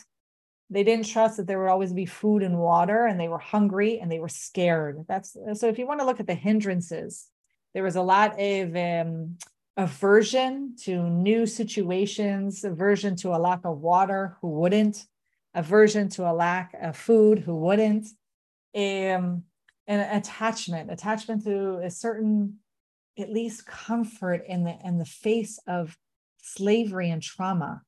They 0.69 0.84
didn't 0.84 1.07
trust 1.07 1.38
that 1.38 1.48
there 1.48 1.60
would 1.60 1.69
always 1.69 1.93
be 1.93 2.05
food 2.05 2.43
and 2.43 2.57
water, 2.57 3.05
and 3.05 3.19
they 3.19 3.29
were 3.29 3.38
hungry 3.38 4.00
and 4.00 4.12
they 4.12 4.19
were 4.19 4.29
scared. 4.29 5.05
That's 5.07 5.36
so. 5.53 5.67
If 5.67 5.79
you 5.79 5.88
want 5.88 6.00
to 6.01 6.05
look 6.05 6.19
at 6.19 6.27
the 6.27 6.36
hindrances, 6.36 7.27
there 7.74 7.84
was 7.84 7.96
a 7.96 8.01
lot 8.01 8.39
of 8.39 8.75
um, 8.75 9.38
aversion 9.77 10.75
to 10.84 11.03
new 11.03 11.46
situations, 11.46 12.63
aversion 12.63 13.15
to 13.17 13.29
a 13.29 13.38
lack 13.38 13.62
of 13.63 13.79
water, 13.79 14.38
who 14.41 14.50
wouldn't, 14.50 15.05
aversion 15.53 16.10
to 16.10 16.29
a 16.29 16.34
lack 16.34 16.74
of 16.81 16.98
food, 16.98 17.39
who 17.39 17.55
wouldn't, 17.55 18.07
um, 18.75 19.43
and 19.86 20.17
attachment, 20.17 20.91
attachment 20.91 21.43
to 21.43 21.77
a 21.84 21.89
certain, 21.89 22.57
at 23.17 23.31
least 23.31 23.65
comfort 23.65 24.43
in 24.47 24.63
the 24.63 24.75
in 24.83 24.97
the 24.97 25.05
face 25.05 25.59
of 25.67 25.97
slavery 26.41 27.09
and 27.09 27.21
trauma 27.21 27.81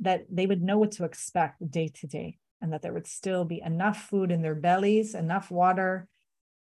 that 0.00 0.26
they 0.30 0.46
would 0.46 0.62
know 0.62 0.78
what 0.78 0.92
to 0.92 1.04
expect 1.04 1.70
day 1.70 1.88
to 1.88 2.06
day 2.06 2.38
and 2.60 2.72
that 2.72 2.82
there 2.82 2.92
would 2.92 3.06
still 3.06 3.44
be 3.44 3.60
enough 3.64 4.08
food 4.08 4.30
in 4.30 4.42
their 4.42 4.54
bellies, 4.54 5.14
enough 5.14 5.50
water 5.50 6.08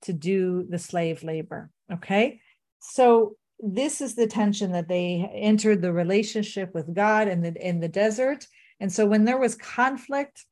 to 0.03 0.13
do 0.13 0.65
the 0.69 0.77
slave 0.77 1.23
labor. 1.23 1.69
Okay. 1.91 2.39
So 2.79 3.35
this 3.59 4.01
is 4.01 4.15
the 4.15 4.27
tension 4.27 4.71
that 4.73 4.87
they 4.87 5.29
entered 5.33 5.81
the 5.81 5.91
relationship 5.91 6.73
with 6.73 6.93
God 6.93 7.27
in 7.27 7.41
the 7.41 7.53
in 7.53 7.79
the 7.79 7.87
desert. 7.87 8.45
And 8.79 8.91
so 8.91 9.05
when 9.05 9.25
there 9.25 9.39
was 9.39 9.55
conflict 9.55 10.45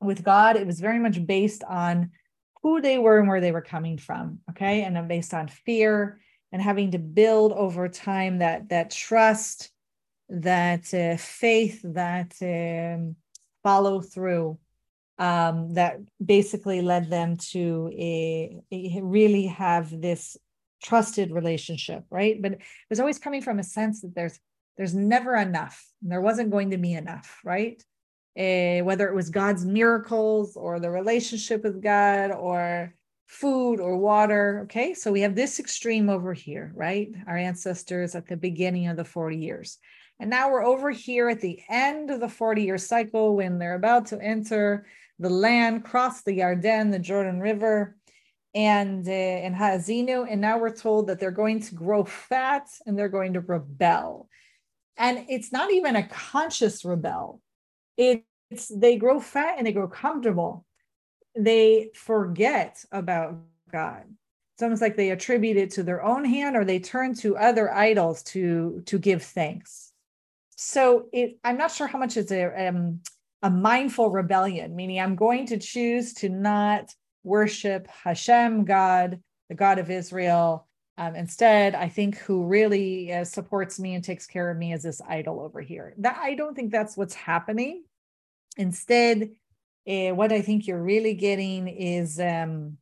with 0.00 0.22
God, 0.22 0.56
it 0.56 0.66
was 0.66 0.78
very 0.80 1.00
much 1.00 1.24
based 1.26 1.64
on 1.64 2.10
who 2.64 2.80
they 2.80 2.98
were 2.98 3.18
and 3.18 3.28
where 3.28 3.42
they 3.42 3.52
were 3.52 3.62
coming 3.62 3.98
from. 3.98 4.40
Okay. 4.50 4.82
And 4.82 4.96
then 4.96 5.06
based 5.06 5.34
on 5.34 5.46
fear 5.48 6.18
and 6.50 6.60
having 6.60 6.90
to 6.92 6.98
build 6.98 7.52
over 7.52 7.88
time 7.88 8.38
that 8.38 8.70
that 8.70 8.90
trust 8.90 9.70
that 10.30 10.92
uh, 10.94 11.16
faith, 11.18 11.80
that 11.84 12.34
um, 12.40 13.16
follow 13.62 14.00
through, 14.00 14.58
um, 15.18 15.74
that 15.74 15.98
basically 16.24 16.80
led 16.80 17.10
them 17.10 17.36
to 17.36 17.90
a, 17.92 18.58
a 18.72 19.00
really 19.02 19.46
have 19.46 20.00
this 20.00 20.36
trusted 20.82 21.32
relationship, 21.32 22.04
right? 22.10 22.40
But 22.40 22.52
it 22.52 22.60
was 22.88 22.98
always 22.98 23.18
coming 23.18 23.42
from 23.42 23.58
a 23.58 23.64
sense 23.64 24.00
that 24.00 24.14
there's 24.14 24.38
there's 24.76 24.94
never 24.94 25.36
enough. 25.36 25.86
and 26.02 26.10
There 26.10 26.20
wasn't 26.20 26.50
going 26.50 26.70
to 26.70 26.78
be 26.78 26.94
enough, 26.94 27.40
right? 27.44 27.80
Uh, 28.36 28.80
whether 28.80 29.08
it 29.08 29.14
was 29.14 29.30
God's 29.30 29.64
miracles 29.64 30.56
or 30.56 30.80
the 30.80 30.90
relationship 30.90 31.62
with 31.62 31.80
God 31.80 32.32
or 32.32 32.92
food 33.26 33.80
or 33.80 33.96
water. 33.96 34.62
Okay, 34.64 34.94
so 34.94 35.12
we 35.12 35.20
have 35.20 35.34
this 35.34 35.60
extreme 35.60 36.08
over 36.08 36.32
here, 36.32 36.72
right? 36.74 37.10
Our 37.26 37.36
ancestors 37.36 38.14
at 38.14 38.26
the 38.26 38.36
beginning 38.36 38.88
of 38.88 38.96
the 38.96 39.04
40 39.04 39.36
years. 39.36 39.78
And 40.20 40.30
now 40.30 40.50
we're 40.50 40.64
over 40.64 40.90
here 40.90 41.28
at 41.28 41.40
the 41.40 41.60
end 41.68 42.10
of 42.10 42.20
the 42.20 42.28
40 42.28 42.62
year 42.62 42.78
cycle 42.78 43.36
when 43.36 43.58
they're 43.58 43.74
about 43.74 44.06
to 44.06 44.20
enter 44.20 44.86
the 45.18 45.30
land, 45.30 45.84
cross 45.84 46.22
the 46.22 46.38
Yarden, 46.38 46.90
the 46.90 46.98
Jordan 46.98 47.40
River, 47.40 47.96
and 48.54 49.06
uh, 49.06 49.10
Ha'azinu. 49.10 50.26
And 50.30 50.40
now 50.40 50.58
we're 50.58 50.74
told 50.74 51.08
that 51.08 51.18
they're 51.18 51.30
going 51.30 51.60
to 51.60 51.74
grow 51.74 52.04
fat 52.04 52.68
and 52.86 52.96
they're 52.98 53.08
going 53.08 53.34
to 53.34 53.40
rebel. 53.40 54.28
And 54.96 55.26
it's 55.28 55.50
not 55.50 55.72
even 55.72 55.96
a 55.96 56.06
conscious 56.06 56.84
rebel. 56.84 57.40
It's 57.96 58.68
they 58.68 58.96
grow 58.96 59.20
fat 59.20 59.54
and 59.58 59.66
they 59.66 59.72
grow 59.72 59.88
comfortable. 59.88 60.64
They 61.36 61.90
forget 61.94 62.84
about 62.92 63.38
God. 63.72 64.04
It's 64.54 64.62
almost 64.62 64.82
like 64.82 64.96
they 64.96 65.10
attribute 65.10 65.56
it 65.56 65.70
to 65.72 65.82
their 65.82 66.04
own 66.04 66.24
hand 66.24 66.56
or 66.56 66.64
they 66.64 66.78
turn 66.78 67.14
to 67.16 67.36
other 67.36 67.72
idols 67.72 68.22
to 68.24 68.82
to 68.86 68.98
give 68.98 69.22
thanks 69.22 69.92
so 70.56 71.06
it, 71.12 71.38
I'm 71.44 71.56
not 71.56 71.72
sure 71.72 71.86
how 71.86 71.98
much 71.98 72.16
it's 72.16 72.32
a 72.32 72.68
um, 72.68 73.00
a 73.42 73.50
mindful 73.50 74.10
rebellion, 74.10 74.74
meaning 74.74 75.00
I'm 75.00 75.16
going 75.16 75.46
to 75.48 75.58
choose 75.58 76.14
to 76.14 76.28
not 76.28 76.94
worship 77.24 77.86
Hashem, 77.88 78.64
God, 78.64 79.20
the 79.48 79.54
God 79.54 79.78
of 79.78 79.90
Israel. 79.90 80.66
Um, 80.96 81.16
instead, 81.16 81.74
I 81.74 81.88
think 81.88 82.18
who 82.18 82.44
really 82.44 83.12
uh, 83.12 83.24
supports 83.24 83.80
me 83.80 83.94
and 83.94 84.04
takes 84.04 84.26
care 84.26 84.50
of 84.50 84.56
me 84.56 84.72
is 84.72 84.84
this 84.84 85.00
idol 85.08 85.40
over 85.40 85.60
here. 85.60 85.94
That 85.98 86.18
I 86.22 86.34
don't 86.34 86.54
think 86.54 86.70
that's 86.70 86.96
what's 86.96 87.14
happening. 87.14 87.84
Instead, 88.56 89.30
uh, 89.88 90.10
what 90.10 90.32
I 90.32 90.40
think 90.40 90.66
you're 90.66 90.82
really 90.82 91.14
getting 91.14 91.66
is 91.66 92.20
um, 92.20 92.78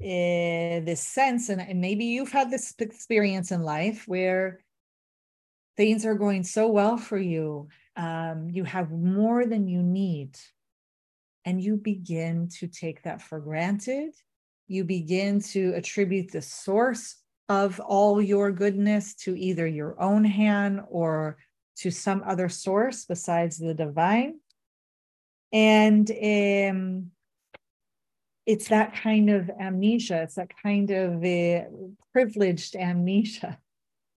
uh, 0.00 0.80
this 0.82 1.06
sense, 1.06 1.50
and, 1.50 1.80
maybe 1.80 2.06
you've 2.06 2.32
had 2.32 2.50
this 2.50 2.74
experience 2.78 3.52
in 3.52 3.62
life 3.62 4.04
where 4.06 4.60
things 5.76 6.06
are 6.06 6.14
going 6.14 6.44
so 6.44 6.68
well 6.68 6.96
for 6.96 7.18
you. 7.18 7.68
Um, 7.94 8.48
you 8.50 8.64
have 8.64 8.90
more 8.90 9.44
than 9.44 9.68
you 9.68 9.82
need. 9.82 10.38
And 11.44 11.60
you 11.60 11.76
begin 11.76 12.48
to 12.60 12.68
take 12.68 13.02
that 13.02 13.20
for 13.20 13.40
granted. 13.40 14.14
You 14.72 14.84
begin 14.84 15.38
to 15.52 15.74
attribute 15.74 16.32
the 16.32 16.40
source 16.40 17.16
of 17.50 17.78
all 17.78 18.22
your 18.22 18.50
goodness 18.50 19.14
to 19.16 19.36
either 19.36 19.66
your 19.66 20.00
own 20.00 20.24
hand 20.24 20.80
or 20.88 21.36
to 21.76 21.90
some 21.90 22.22
other 22.26 22.48
source 22.48 23.04
besides 23.04 23.58
the 23.58 23.74
divine. 23.74 24.40
And 25.52 26.10
um, 26.10 27.10
it's 28.46 28.68
that 28.68 28.94
kind 28.94 29.28
of 29.28 29.50
amnesia, 29.60 30.22
it's 30.22 30.36
that 30.36 30.52
kind 30.62 30.90
of 30.90 31.22
uh, 31.22 31.68
privileged 32.14 32.74
amnesia 32.74 33.58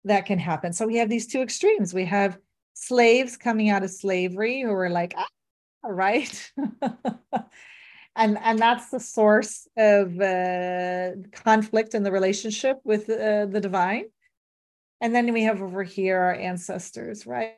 that 0.06 0.28
can 0.28 0.38
happen. 0.38 0.72
So 0.72 0.86
we 0.86 0.98
have 0.98 1.10
these 1.10 1.26
two 1.26 1.42
extremes. 1.42 1.96
We 1.96 2.06
have 2.06 2.38
slaves 2.76 3.38
coming 3.38 3.72
out 3.72 3.82
of 3.82 3.90
slavery 3.90 4.62
who 4.62 4.72
are 4.72 4.92
like, 4.92 5.16
ah, 5.18 5.26
right. 5.84 6.52
and 8.16 8.38
and 8.38 8.60
that's 8.60 8.90
the 8.90 9.00
source 9.00 9.68
of 9.78 10.20
uh, 10.20 11.12
conflict 11.32 11.96
in 11.96 12.04
the 12.04 12.12
relationship 12.12 12.80
with 12.84 13.10
uh, 13.10 13.46
the 13.48 13.60
divine. 13.62 14.06
And 15.02 15.14
then 15.14 15.34
we 15.34 15.44
have 15.44 15.62
over 15.62 15.84
here 15.84 16.18
our 16.18 16.36
ancestors, 16.36 17.26
right? 17.26 17.58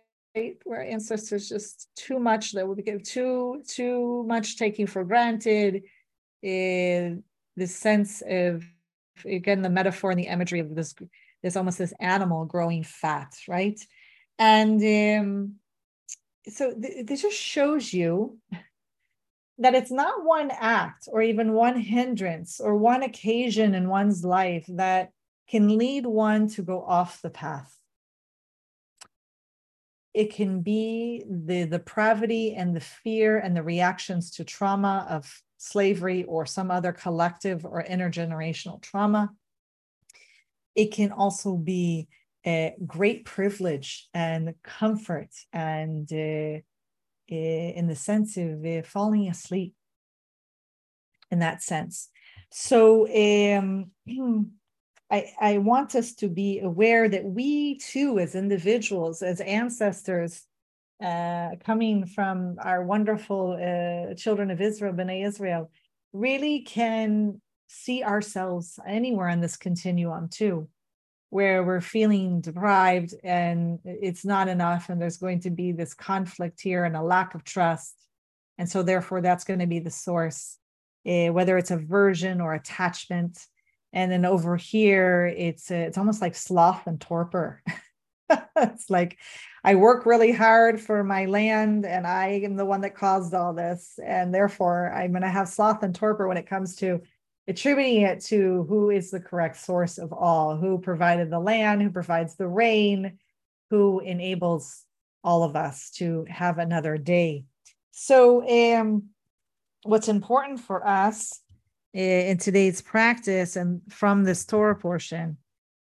Where 0.63 0.81
ancestors 0.81 1.50
just 1.50 1.89
too 1.95 2.19
much 2.19 2.53
that 2.53 2.67
we 2.67 2.81
give 2.81 3.03
too 3.03 3.63
too 3.67 4.24
much 4.27 4.57
taking 4.57 4.88
for 4.88 5.03
granted. 5.03 5.83
Uh, 6.43 7.21
this 7.57 7.75
sense 7.75 8.21
of 8.27 8.63
again 9.25 9.62
the 9.62 9.69
metaphor 9.69 10.12
and 10.12 10.19
the 10.19 10.27
imagery 10.27 10.59
of 10.59 10.75
this 10.75 10.93
there's 11.41 11.55
almost 11.55 11.77
this 11.77 11.93
animal 12.00 12.45
growing 12.45 12.83
fat, 12.83 13.35
right? 13.47 13.79
And 14.39 14.81
um, 14.81 15.55
so 16.50 16.74
th- 16.74 17.05
this 17.05 17.21
just 17.21 17.38
shows 17.38 17.93
you 17.93 18.39
that 19.57 19.75
it's 19.75 19.91
not 19.91 20.25
one 20.25 20.51
act 20.51 21.07
or 21.12 21.21
even 21.21 21.53
one 21.53 21.79
hindrance 21.79 22.59
or 22.59 22.75
one 22.75 23.03
occasion 23.03 23.74
in 23.74 23.89
one's 23.89 24.24
life 24.25 24.65
that 24.67 25.12
can 25.47 25.77
lead 25.77 26.05
one 26.05 26.47
to 26.50 26.62
go 26.62 26.83
off 26.83 27.21
the 27.21 27.29
path. 27.29 27.74
It 30.13 30.33
can 30.33 30.62
be 30.62 31.24
the 31.29 31.65
depravity 31.65 32.55
and 32.55 32.75
the 32.75 32.81
fear 32.81 33.38
and 33.38 33.55
the 33.55 33.63
reactions 33.63 34.31
to 34.31 34.43
trauma 34.43 35.05
of 35.09 35.41
slavery 35.57 36.24
or 36.25 36.45
some 36.45 36.71
other 36.71 36.91
collective 36.91 37.65
or 37.65 37.83
intergenerational 37.83 38.81
trauma 38.81 39.31
it 40.75 40.91
can 40.91 41.12
also 41.12 41.55
be 41.55 42.07
a 42.45 42.75
great 42.85 43.25
privilege 43.25 44.07
and 44.13 44.53
comfort 44.63 45.29
and 45.51 46.12
uh, 46.12 46.59
in 47.32 47.88
the 47.88 47.96
sense 47.96 48.38
of 48.38 48.65
uh, 48.65 48.82
falling 48.84 49.27
asleep 49.29 49.74
in 51.32 51.39
that 51.39 51.62
sense 51.62 52.10
so 52.51 53.08
um, 53.08 53.91
I, 55.12 55.32
I 55.39 55.58
want 55.60 55.94
us 55.94 56.15
to 56.15 56.27
be 56.27 56.60
aware 56.60 57.08
that 57.08 57.24
we 57.24 57.77
too 57.77 58.17
as 58.17 58.34
individuals 58.34 59.22
as 59.22 59.39
ancestors 59.39 60.44
uh, 61.03 61.51
coming 61.63 62.05
from 62.08 62.55
our 62.60 62.84
wonderful 62.84 63.53
uh, 63.53 64.15
children 64.15 64.50
of 64.51 64.62
israel 64.62 64.94
b'nai 64.94 65.25
israel 65.25 65.70
really 66.13 66.62
can 66.62 67.41
see 67.67 68.03
ourselves 68.03 68.79
anywhere 68.88 69.29
on 69.29 69.41
this 69.41 69.58
continuum 69.58 70.29
too. 70.29 70.67
Where 71.29 71.63
we're 71.63 71.82
feeling 71.82 72.41
deprived 72.41 73.13
and 73.24 73.79
it's 73.84 74.24
not 74.24 74.48
enough 74.48 74.89
and 74.89 75.01
there's 75.01 75.17
going 75.17 75.41
to 75.41 75.50
be 75.50 75.72
this 75.72 75.94
conflict 75.94 76.62
here 76.62 76.86
and 76.86 76.96
a 76.96 77.01
lack 77.01 77.36
of 77.36 77.44
trust. 77.44 77.96
And 78.58 78.70
so 78.70 78.84
therefore 78.84 79.22
that's 79.22 79.44
going 79.44 79.60
to 79.60 79.67
be 79.67 79.79
the 79.79 79.91
source 79.91 80.58
uh, 81.05 81.27
whether 81.27 81.58
it's 81.58 81.72
aversion 81.72 82.41
or 82.41 82.53
attachment. 82.53 83.46
And 83.94 84.12
then 84.12 84.25
over 84.25 84.58
here 84.58 85.25
it's 85.25 85.72
uh, 85.72 85.75
it's 85.75 85.98
almost 85.98 86.22
like 86.22 86.36
sloth 86.36 86.88
and 86.88 87.00
torpor. 87.00 87.62
It's 88.58 88.89
like 88.89 89.20
i 89.63 89.75
work 89.75 90.08
really 90.08 90.32
hard 90.32 90.82
for 90.82 91.03
my 91.03 91.25
land 91.25 91.86
and 91.86 92.08
i 92.08 92.39
am 92.44 92.55
the 92.55 92.65
one 92.65 92.82
that 92.82 92.96
caused 92.96 93.36
all 93.36 93.53
this. 93.53 94.00
And 94.03 94.34
therefore 94.34 94.91
i'm 94.91 95.12
going 95.12 95.22
to 95.22 95.29
have 95.29 95.48
sloth 95.48 95.84
and 95.84 95.94
torpor 95.94 96.27
when 96.27 96.38
it 96.38 96.48
comes 96.48 96.75
to 96.77 97.01
attributing 97.48 98.02
it 98.02 98.22
to 98.25 98.66
who 98.68 98.90
is 98.90 99.12
the 99.12 99.20
correct 99.20 99.58
source 99.58 99.98
of 99.98 100.12
all, 100.12 100.58
who 100.58 100.80
provided 100.80 101.30
the 101.30 101.40
land, 101.40 101.82
who 101.82 101.90
provides 101.90 102.36
the 102.36 102.48
rain, 102.48 103.18
who 103.70 104.00
enables 104.00 104.84
all 105.24 105.44
of 105.44 105.56
us 105.56 105.90
to 105.92 106.25
have 106.30 106.58
another 106.58 106.98
day. 106.98 107.46
So, 107.92 108.48
um, 108.50 109.10
what's 109.84 110.08
important 110.08 110.60
for 110.60 110.86
us 110.88 111.42
in 111.94 112.38
today's 112.38 112.82
practice 112.82 113.56
and 113.56 113.82
from 113.90 114.24
this 114.24 114.46
Torah 114.46 114.75
portion 114.75 115.38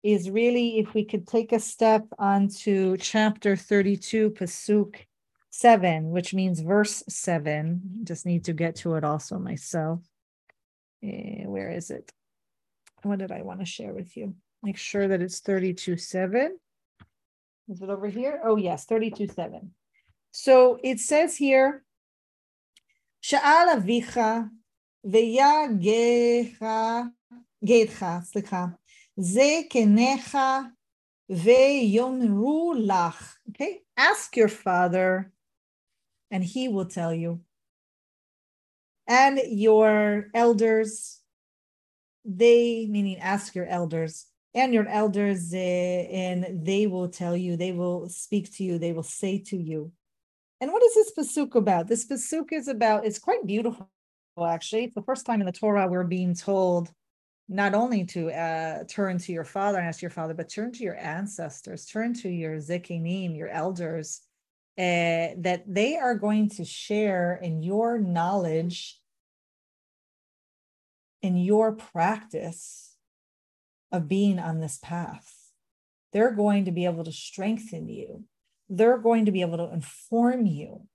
is 0.04 0.30
really 0.30 0.80
if 0.80 0.94
we 0.94 1.06
could 1.06 1.26
take 1.26 1.54
a 1.54 1.60
step 1.60 2.06
onto 2.20 2.98
chapter 2.98 3.56
32, 3.56 4.32
Pasuk 4.32 4.96
7, 5.50 6.10
which 6.10 6.34
means 6.34 6.60
verse 6.60 7.04
7. 7.08 8.02
Just 8.04 8.26
need 8.26 8.44
to 8.46 8.54
get 8.54 8.76
to 8.78 8.96
it 8.96 9.04
also 9.04 9.40
myself 9.40 10.02
uh, 11.04 11.50
where 11.50 11.72
is 11.72 11.90
it? 11.92 12.12
What 13.04 13.20
did 13.20 13.32
I 13.32 13.42
want 13.42 13.60
to 13.60 13.66
share 13.66 13.94
with 13.94 14.16
you? 14.16 14.36
Make 14.62 14.78
sure 14.78 15.08
that 15.08 15.22
it's 15.22 15.42
32.7. 15.42 16.50
Is 17.70 17.82
it 17.82 17.90
over 17.90 18.08
here? 18.08 18.42
Oh, 18.44 18.56
yes, 18.56 18.86
32.7. 18.86 19.70
So 20.32 20.80
it 20.84 21.00
says 21.00 21.36
here, 21.36 21.84
Sha'al 23.24 23.76
avicha 23.76 24.50
ve'ya 25.06 25.70
gedcha, 27.66 28.24
slicha, 28.26 28.76
ze 29.20 29.68
kenecha 29.70 30.72
veyomru 31.30 32.76
lach. 32.86 33.36
Okay, 33.50 33.82
ask 33.96 34.36
your 34.36 34.50
father 34.50 35.32
and 36.32 36.44
he 36.44 36.68
will 36.68 36.86
tell 36.86 37.14
you 37.14 37.42
and 39.08 39.40
your 39.48 40.28
elders 40.34 41.20
they 42.26 42.88
meaning 42.90 43.20
ask 43.20 43.54
your 43.54 43.66
elders 43.66 44.28
and 44.56 44.74
your 44.74 44.88
elders 44.88 45.54
uh, 45.54 45.58
and 45.58 46.66
they 46.66 46.88
will 46.88 47.10
tell 47.10 47.36
you 47.36 47.58
they 47.58 47.72
will 47.72 48.08
speak 48.10 48.54
to 48.56 48.64
you 48.64 48.78
they 48.78 48.94
will 48.94 49.04
say 49.04 49.38
to 49.40 49.58
you. 49.58 49.92
And 50.62 50.72
what 50.72 50.84
is 50.84 50.96
this 50.96 51.12
pasuk 51.18 51.56
about? 51.56 51.88
This 51.88 52.08
pasuk 52.08 52.54
is 52.54 52.70
about 52.70 53.06
it's 53.06 53.20
quite 53.20 53.46
beautiful 53.46 53.90
actually. 54.42 54.86
It's 54.86 54.96
the 54.96 55.02
first 55.02 55.26
time 55.26 55.42
in 55.42 55.46
the 55.46 55.52
torah 55.52 55.88
we're 55.88 56.04
being 56.04 56.34
told 56.34 56.92
not 57.50 57.74
only 57.74 58.06
to 58.06 58.32
uh, 58.32 58.84
turn 58.86 59.18
to 59.18 59.32
your 59.32 59.44
father 59.44 59.78
and 59.78 59.88
ask 59.88 60.02
your 60.02 60.12
father 60.12 60.34
but 60.34 60.50
turn 60.50 60.72
to 60.72 60.84
your 60.84 60.98
ancestors 60.98 61.86
turn 61.86 62.14
to 62.14 62.30
your 62.30 62.58
zekinim 62.58 63.36
your 63.36 63.50
elders 63.50 64.22
uh, 64.78 65.38
that 65.38 65.64
they 65.68 65.98
are 65.98 66.16
going 66.16 66.50
to 66.50 66.66
share 66.66 67.40
in 67.42 67.62
your 67.62 68.00
knowledge, 68.00 69.00
in 71.22 71.38
your 71.38 71.74
practice 71.74 72.96
of 73.92 74.08
being 74.08 74.40
on 74.40 74.60
this 74.60 74.80
path. 74.82 75.52
They're 76.12 76.34
going 76.34 76.66
to 76.66 76.72
be 76.72 76.86
able 76.86 77.04
to 77.04 77.12
strengthen 77.12 77.88
you. 77.88 78.24
They're 78.70 78.98
going 78.98 79.26
to 79.26 79.32
be 79.32 79.42
able 79.42 79.58
to 79.58 79.72
inform 79.72 80.46
you. 80.48 80.88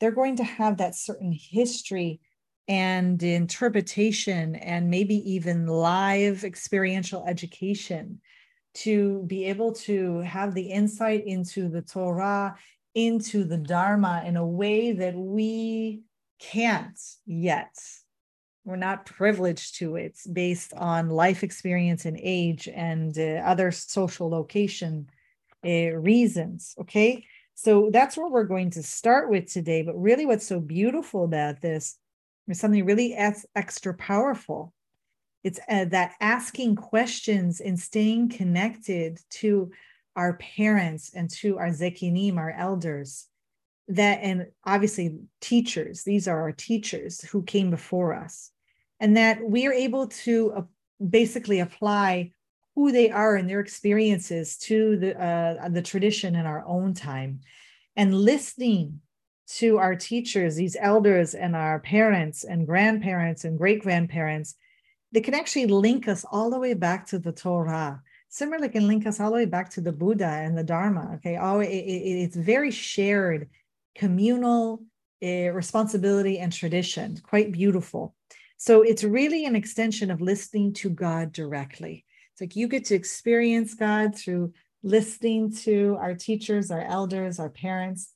They're 0.00 0.10
going 0.10 0.36
to 0.36 0.44
have 0.44 0.78
that 0.78 0.94
certain 0.94 1.32
history 1.32 2.20
and 2.68 3.22
interpretation 3.22 4.56
and 4.56 4.90
maybe 4.90 5.16
even 5.30 5.66
live 5.66 6.44
experiential 6.44 7.24
education 7.26 8.20
to 8.74 9.24
be 9.26 9.46
able 9.46 9.72
to 9.72 10.20
have 10.20 10.54
the 10.54 10.70
insight 10.70 11.26
into 11.26 11.68
the 11.68 11.82
Torah 11.82 12.56
into 12.96 13.44
the 13.44 13.58
Dharma 13.58 14.24
in 14.26 14.36
a 14.36 14.46
way 14.46 14.90
that 14.92 15.14
we 15.14 16.00
can't 16.40 16.98
yet. 17.26 17.76
We're 18.64 18.76
not 18.76 19.06
privileged 19.06 19.78
to 19.78 19.96
it 19.96 20.18
based 20.32 20.72
on 20.74 21.10
life 21.10 21.44
experience 21.44 22.06
and 22.06 22.18
age 22.20 22.68
and 22.68 23.16
uh, 23.16 23.42
other 23.44 23.70
social 23.70 24.28
location 24.28 25.08
uh, 25.64 25.92
reasons. 25.92 26.74
Okay. 26.80 27.24
So 27.54 27.90
that's 27.92 28.16
what 28.16 28.32
we're 28.32 28.44
going 28.44 28.70
to 28.70 28.82
start 28.82 29.30
with 29.30 29.52
today. 29.52 29.82
But 29.82 30.00
really, 30.00 30.26
what's 30.26 30.46
so 30.46 30.58
beautiful 30.58 31.24
about 31.24 31.60
this 31.60 31.98
is 32.48 32.58
something 32.58 32.84
really 32.84 33.14
extra 33.14 33.94
powerful. 33.94 34.72
It's 35.44 35.60
uh, 35.68 35.84
that 35.86 36.14
asking 36.20 36.76
questions 36.76 37.60
and 37.60 37.78
staying 37.78 38.30
connected 38.30 39.20
to 39.30 39.70
our 40.16 40.34
parents 40.34 41.12
and 41.14 41.30
to 41.30 41.58
our 41.58 41.68
zekinim, 41.68 42.38
our 42.38 42.50
elders, 42.50 43.26
that 43.88 44.20
and 44.22 44.46
obviously 44.64 45.16
teachers, 45.40 46.02
these 46.02 46.26
are 46.26 46.40
our 46.40 46.52
teachers 46.52 47.22
who 47.22 47.42
came 47.42 47.70
before 47.70 48.14
us, 48.14 48.50
and 48.98 49.16
that 49.16 49.40
we 49.42 49.66
are 49.66 49.72
able 49.72 50.08
to 50.08 50.52
uh, 50.56 50.62
basically 51.08 51.60
apply 51.60 52.32
who 52.74 52.90
they 52.90 53.10
are 53.10 53.36
and 53.36 53.48
their 53.48 53.60
experiences 53.60 54.56
to 54.58 54.96
the 54.96 55.22
uh, 55.22 55.68
the 55.68 55.82
tradition 55.82 56.34
in 56.34 56.46
our 56.46 56.64
own 56.66 56.94
time, 56.94 57.40
and 57.94 58.14
listening 58.14 59.00
to 59.48 59.78
our 59.78 59.94
teachers, 59.94 60.56
these 60.56 60.76
elders 60.80 61.34
and 61.34 61.54
our 61.54 61.78
parents 61.78 62.42
and 62.42 62.66
grandparents 62.66 63.44
and 63.44 63.56
great 63.56 63.80
grandparents, 63.80 64.56
they 65.12 65.20
can 65.20 65.34
actually 65.34 65.66
link 65.66 66.08
us 66.08 66.24
all 66.32 66.50
the 66.50 66.58
way 66.58 66.74
back 66.74 67.06
to 67.06 67.18
the 67.18 67.30
Torah 67.30 68.02
similarly 68.28 68.68
can 68.68 68.86
link 68.86 69.06
us 69.06 69.20
all 69.20 69.30
the 69.30 69.36
way 69.36 69.44
back 69.44 69.70
to 69.70 69.80
the 69.80 69.92
Buddha 69.92 70.26
and 70.26 70.56
the 70.56 70.64
Dharma. 70.64 71.14
Okay, 71.16 71.38
oh, 71.40 71.60
it, 71.60 71.68
it, 71.68 72.22
it's 72.24 72.36
very 72.36 72.70
shared, 72.70 73.48
communal 73.94 74.82
uh, 75.22 75.50
responsibility 75.50 76.38
and 76.38 76.52
tradition. 76.52 77.18
Quite 77.22 77.52
beautiful. 77.52 78.14
So 78.58 78.82
it's 78.82 79.04
really 79.04 79.44
an 79.44 79.56
extension 79.56 80.10
of 80.10 80.20
listening 80.20 80.72
to 80.74 80.90
God 80.90 81.32
directly. 81.32 82.04
It's 82.32 82.40
like 82.40 82.56
you 82.56 82.68
get 82.68 82.86
to 82.86 82.94
experience 82.94 83.74
God 83.74 84.14
through 84.16 84.52
listening 84.82 85.52
to 85.52 85.96
our 86.00 86.14
teachers, 86.14 86.70
our 86.70 86.82
elders, 86.82 87.38
our 87.38 87.50
parents, 87.50 88.12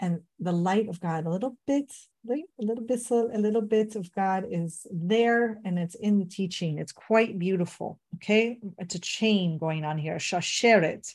and 0.00 0.20
the 0.38 0.52
light 0.52 0.88
of 0.88 1.00
God. 1.00 1.26
A 1.26 1.30
little 1.30 1.56
bit 1.66 1.92
a 2.28 2.34
little 2.58 2.84
bit 2.84 3.00
a 3.10 3.38
little 3.38 3.62
bit 3.62 3.96
of 3.96 4.12
god 4.12 4.44
is 4.50 4.86
there 4.92 5.58
and 5.64 5.78
it's 5.78 5.94
in 5.94 6.18
the 6.18 6.24
teaching. 6.24 6.78
It's 6.78 6.92
quite 6.92 7.38
beautiful 7.38 7.98
okay? 8.16 8.58
It's 8.78 8.94
a 8.94 9.00
chain 9.00 9.58
going 9.58 9.84
on 9.84 9.98
here 9.98 10.16
sharsheret 10.16 11.14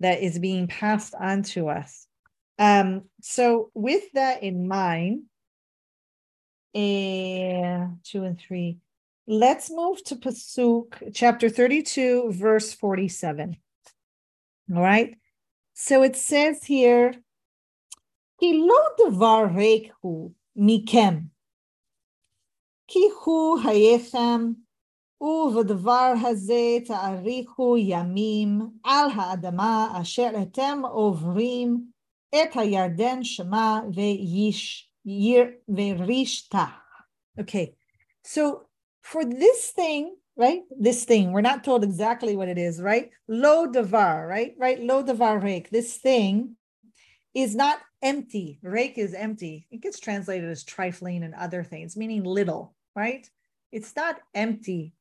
that 0.00 0.20
is 0.22 0.38
being 0.38 0.66
passed 0.66 1.14
on 1.14 1.42
to 1.54 1.68
us. 1.68 2.06
Um 2.58 3.02
so 3.20 3.70
with 3.74 4.04
that 4.14 4.42
in 4.42 4.66
mind 4.66 5.22
uh, 6.74 7.88
two 8.04 8.22
and 8.22 8.38
three 8.38 8.78
let's 9.26 9.70
move 9.72 10.02
to 10.04 10.14
pasuk 10.14 11.12
chapter 11.12 11.48
32 11.48 12.30
verse 12.32 12.72
47 12.72 13.56
all 14.74 14.82
right? 14.82 15.16
So 15.74 16.02
it 16.02 16.16
says 16.16 16.62
here 16.64 17.14
כי 18.40 18.58
לא 18.58 19.08
דבר 19.08 19.44
ריק 19.56 19.92
הוא 20.00 20.30
מכם. 20.56 21.18
כי 22.86 22.98
הוא 23.24 23.58
הייכם, 23.64 24.52
ובדבר 25.20 26.12
הזה 26.22 26.78
תאריכו 26.84 27.76
ימים 27.78 28.60
על 28.84 29.10
האדמה 29.14 29.98
אשר 30.02 30.30
אתם 30.42 30.82
עוברים 30.90 31.84
את 32.34 32.50
הירדן 32.54 33.24
שמה 33.24 33.80
ויש, 33.94 34.90
ורישתה. 35.68 36.64
Okay, 37.40 37.74
so 38.24 38.62
for 39.02 39.24
this 39.24 39.70
thing, 39.70 40.16
right? 40.36 40.62
This 40.78 41.04
thing, 41.04 41.32
we're 41.32 41.48
not 41.52 41.64
told 41.64 41.84
exactly 41.84 42.36
what 42.36 42.48
it 42.48 42.58
is, 42.58 42.80
right? 42.80 43.10
Lo 43.28 43.66
davar, 43.66 44.28
right? 44.28 44.54
Right? 44.58 44.80
Lo 44.80 45.02
davar 45.02 45.42
rake. 45.42 45.70
This 45.70 45.98
thing 45.98 46.56
is 47.34 47.54
not 47.54 47.78
empty. 48.02 48.58
Rek 48.62 48.98
is 48.98 49.14
empty. 49.14 49.66
It 49.70 49.80
gets 49.80 50.00
translated 50.00 50.48
as 50.50 50.64
trifling 50.64 51.22
and 51.22 51.34
other 51.34 51.62
things, 51.62 51.96
meaning 51.96 52.24
little, 52.24 52.74
right? 52.96 53.28
It's 53.72 53.94
not 53.94 54.18
empty 54.34 54.94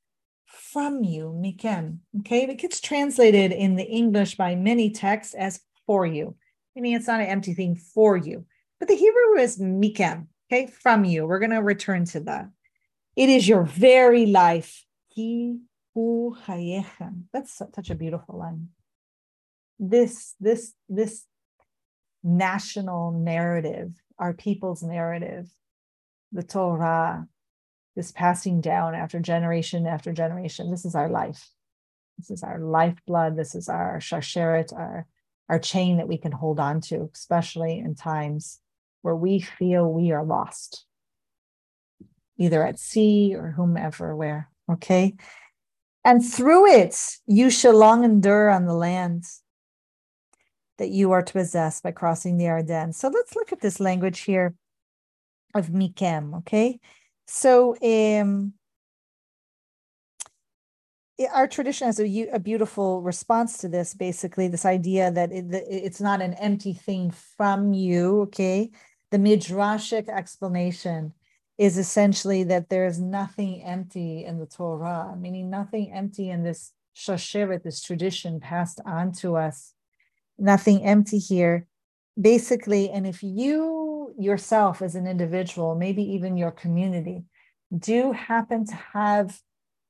from 0.46 1.04
you, 1.04 1.34
mikem. 1.36 2.00
Okay, 2.20 2.44
it 2.44 2.58
gets 2.58 2.82
translated 2.82 3.52
in 3.52 3.76
the 3.76 3.84
English 3.84 4.36
by 4.36 4.56
many 4.56 4.92
texts 4.92 5.34
as 5.34 5.62
for 5.86 6.06
you, 6.06 6.36
meaning 6.76 6.94
it's 6.94 7.08
not 7.08 7.22
an 7.22 7.28
empty 7.28 7.54
thing 7.54 7.76
for 7.76 8.18
you. 8.18 8.46
But 8.80 8.88
the 8.88 8.96
Hebrew 8.96 9.38
is 9.40 9.58
mikem, 9.60 10.28
okay, 10.52 10.68
from 10.68 11.06
you. 11.06 11.26
We're 11.26 11.40
going 11.40 11.52
to 11.52 11.58
return 11.58 12.06
to 12.06 12.20
that. 12.22 12.50
It 13.16 13.30
is 13.30 13.48
your 13.48 13.64
very 13.64 14.28
life. 14.28 14.86
He 15.10 15.60
Hu. 15.94 16.36
That's 17.34 17.58
such 17.74 17.90
a 17.90 17.96
beautiful 17.96 18.38
line. 18.38 18.70
This, 19.80 20.36
this, 20.40 20.74
this 20.88 21.26
national 22.24 23.12
narrative, 23.12 23.94
our 24.18 24.34
people's 24.34 24.84
narrative, 24.84 25.50
the 26.32 26.44
Torah, 26.44 27.28
this 27.96 28.12
passing 28.12 28.62
down 28.62 28.96
after 28.96 29.20
generation 29.20 29.88
after 29.88 30.14
generation. 30.14 30.72
This 30.72 30.86
is 30.86 30.96
our 30.96 31.10
life. 31.10 31.50
This 32.18 32.32
is 32.32 32.44
our 32.44 32.60
lifeblood. 32.60 33.36
This 33.36 33.56
is 33.56 33.70
our 33.70 34.00
sharsheret, 34.00 34.74
our, 34.74 35.08
our 35.48 35.60
chain 35.60 35.98
that 35.98 36.08
we 36.08 36.18
can 36.18 36.32
hold 36.32 36.60
on 36.60 36.82
to, 36.82 37.10
especially 37.14 37.80
in 37.80 37.96
times 37.96 38.60
where 39.02 39.16
we 39.16 39.40
feel 39.40 39.92
we 39.92 40.12
are 40.12 40.24
lost, 40.24 40.86
either 42.38 42.66
at 42.66 42.80
sea 42.80 43.36
or 43.36 43.52
whomever, 43.52 44.16
where. 44.16 44.50
Okay. 44.72 45.16
And 46.06 46.24
through 46.24 46.72
it, 46.72 47.18
you 47.26 47.50
shall 47.50 47.78
long 47.78 48.04
endure 48.04 48.50
on 48.50 48.66
the 48.66 48.74
land 48.74 49.26
that 50.80 50.90
you 50.90 51.12
are 51.12 51.22
to 51.22 51.34
possess 51.34 51.82
by 51.82 51.92
crossing 51.92 52.38
the 52.38 52.46
Yarden. 52.46 52.96
So 52.96 53.10
let's 53.10 53.36
look 53.36 53.52
at 53.52 53.62
this 53.62 53.80
language 53.80 54.22
here 54.22 54.56
of 55.54 55.68
Mikem, 55.68 56.40
okay? 56.40 56.80
So 57.28 57.76
um, 57.84 58.54
our 61.34 61.48
tradition 61.48 61.88
has 61.88 62.00
a, 62.00 62.30
a 62.32 62.40
beautiful 62.40 63.02
response 63.02 63.60
to 63.60 63.68
this, 63.68 63.94
basically, 63.94 64.48
this 64.48 64.66
idea 64.66 65.12
that 65.12 65.32
it, 65.32 65.46
it's 65.52 66.02
not 66.02 66.22
an 66.22 66.34
empty 66.36 66.74
thing 66.74 67.12
from 67.38 67.74
you, 67.74 68.22
okay? 68.22 68.72
The 69.12 69.18
Midrashic 69.18 70.08
explanation 70.10 71.14
is 71.58 71.78
essentially 71.78 72.44
that 72.46 72.70
there's 72.70 73.00
nothing 73.00 73.64
empty 73.64 74.24
in 74.24 74.40
the 74.40 74.46
Torah, 74.46 75.14
meaning 75.20 75.50
nothing 75.50 75.92
empty 75.92 76.30
in 76.30 76.44
this 76.44 76.72
sharsheret, 76.96 77.64
this 77.64 77.82
tradition 77.82 78.40
passed 78.40 78.80
on 78.86 79.12
to 79.12 79.36
us 79.36 79.74
nothing 80.40 80.84
empty 80.84 81.20
here. 81.20 81.68
Basically, 82.20 82.90
and 82.90 83.08
if 83.08 83.24
you 83.24 84.14
yourself 84.18 84.82
as 84.82 84.96
an 84.96 85.08
individual, 85.08 85.76
maybe 85.76 86.04
even 86.04 86.38
your 86.38 86.52
community, 86.52 87.24
do 87.78 88.12
happen 88.12 88.66
to 88.66 88.76
have 88.76 89.42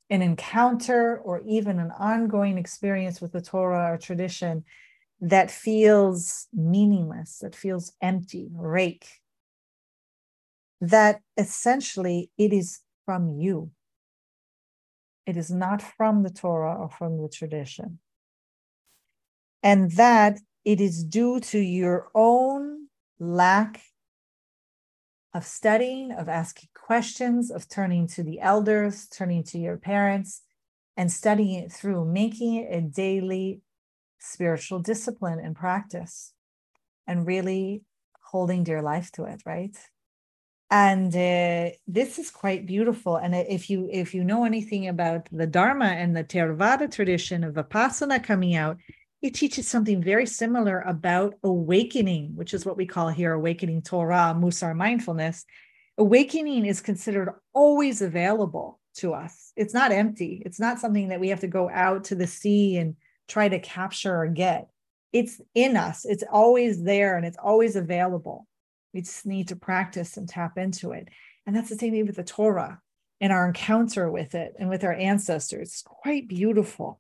an 0.09 0.21
encounter 0.21 1.17
or 1.17 1.41
even 1.47 1.79
an 1.79 1.91
ongoing 1.91 2.57
experience 2.57 3.21
with 3.21 3.31
the 3.31 3.41
Torah 3.41 3.93
or 3.93 3.97
tradition 3.97 4.63
that 5.21 5.51
feels 5.51 6.47
meaningless, 6.53 7.39
that 7.39 7.55
feels 7.55 7.93
empty, 8.01 8.49
rek, 8.53 9.05
that 10.81 11.21
essentially 11.37 12.31
it 12.37 12.53
is 12.53 12.79
from 13.05 13.33
you. 13.39 13.71
It 15.25 15.37
is 15.37 15.51
not 15.51 15.81
from 15.81 16.23
the 16.23 16.29
Torah 16.29 16.75
or 16.75 16.89
from 16.89 17.21
the 17.21 17.29
tradition 17.29 17.99
and 19.63 19.91
that 19.91 20.39
it 20.65 20.81
is 20.81 21.03
due 21.03 21.39
to 21.39 21.59
your 21.59 22.09
own 22.13 22.87
lack 23.19 23.81
of 25.33 25.45
studying, 25.45 26.11
of 26.11 26.27
asking 26.27 26.69
questions, 26.73 27.51
of 27.51 27.69
turning 27.69 28.07
to 28.07 28.23
the 28.23 28.39
elders, 28.39 29.07
turning 29.07 29.43
to 29.43 29.59
your 29.59 29.77
parents, 29.77 30.41
and 30.97 31.11
studying 31.11 31.63
it 31.63 31.71
through, 31.71 32.05
making 32.05 32.55
it 32.55 32.67
a 32.73 32.81
daily 32.81 33.61
spiritual 34.19 34.79
discipline 34.79 35.39
and 35.39 35.55
practice, 35.55 36.33
and 37.07 37.27
really 37.27 37.83
holding 38.31 38.63
dear 38.63 38.81
life 38.81 39.11
to 39.11 39.23
it, 39.23 39.41
right? 39.45 39.77
And 40.71 41.15
uh, 41.15 41.75
this 41.87 42.19
is 42.19 42.29
quite 42.29 42.67
beautiful. 42.67 43.15
And 43.15 43.33
if 43.33 43.69
you 43.71 43.89
if 43.91 44.13
you 44.13 44.23
know 44.23 44.45
anything 44.45 44.87
about 44.87 45.27
the 45.31 45.47
Dharma 45.47 45.85
and 45.85 46.15
the 46.15 46.23
Theravada 46.23 46.91
tradition 46.91 47.43
of 47.43 47.55
Vipassana 47.55 48.23
coming 48.23 48.55
out, 48.55 48.77
it 49.21 49.33
teaches 49.33 49.67
something 49.67 50.01
very 50.01 50.25
similar 50.25 50.79
about 50.81 51.35
awakening, 51.43 52.35
which 52.35 52.53
is 52.53 52.65
what 52.65 52.77
we 52.77 52.85
call 52.85 53.09
here 53.09 53.33
awakening 53.33 53.81
Torah, 53.81 54.35
Mussar 54.37 54.75
mindfulness. 54.75 55.45
Awakening 55.97 56.65
is 56.65 56.79
considered 56.79 57.33
always 57.53 58.01
available 58.01 58.79
to 58.95 59.13
us. 59.13 59.51
It's 59.57 59.73
not 59.73 59.91
empty. 59.91 60.41
It's 60.45 60.59
not 60.59 60.79
something 60.79 61.09
that 61.09 61.19
we 61.19 61.29
have 61.29 61.41
to 61.41 61.47
go 61.47 61.69
out 61.69 62.05
to 62.05 62.15
the 62.15 62.27
sea 62.27 62.77
and 62.77 62.95
try 63.27 63.49
to 63.49 63.59
capture 63.59 64.15
or 64.15 64.27
get. 64.27 64.69
It's 65.11 65.41
in 65.53 65.75
us. 65.75 66.05
It's 66.05 66.23
always 66.31 66.83
there 66.83 67.17
and 67.17 67.25
it's 67.25 67.37
always 67.41 67.75
available. 67.75 68.47
We 68.93 69.01
just 69.01 69.25
need 69.25 69.49
to 69.49 69.55
practice 69.55 70.15
and 70.15 70.29
tap 70.29 70.57
into 70.57 70.91
it. 70.91 71.09
And 71.45 71.55
that's 71.55 71.69
the 71.69 71.75
same 71.75 71.91
thing 71.91 72.05
with 72.05 72.15
the 72.15 72.23
Torah 72.23 72.79
and 73.19 73.33
our 73.33 73.47
encounter 73.47 74.09
with 74.09 74.33
it 74.33 74.53
and 74.57 74.69
with 74.69 74.83
our 74.83 74.93
ancestors. 74.93 75.69
It's 75.69 75.81
quite 75.81 76.29
beautiful. 76.29 76.99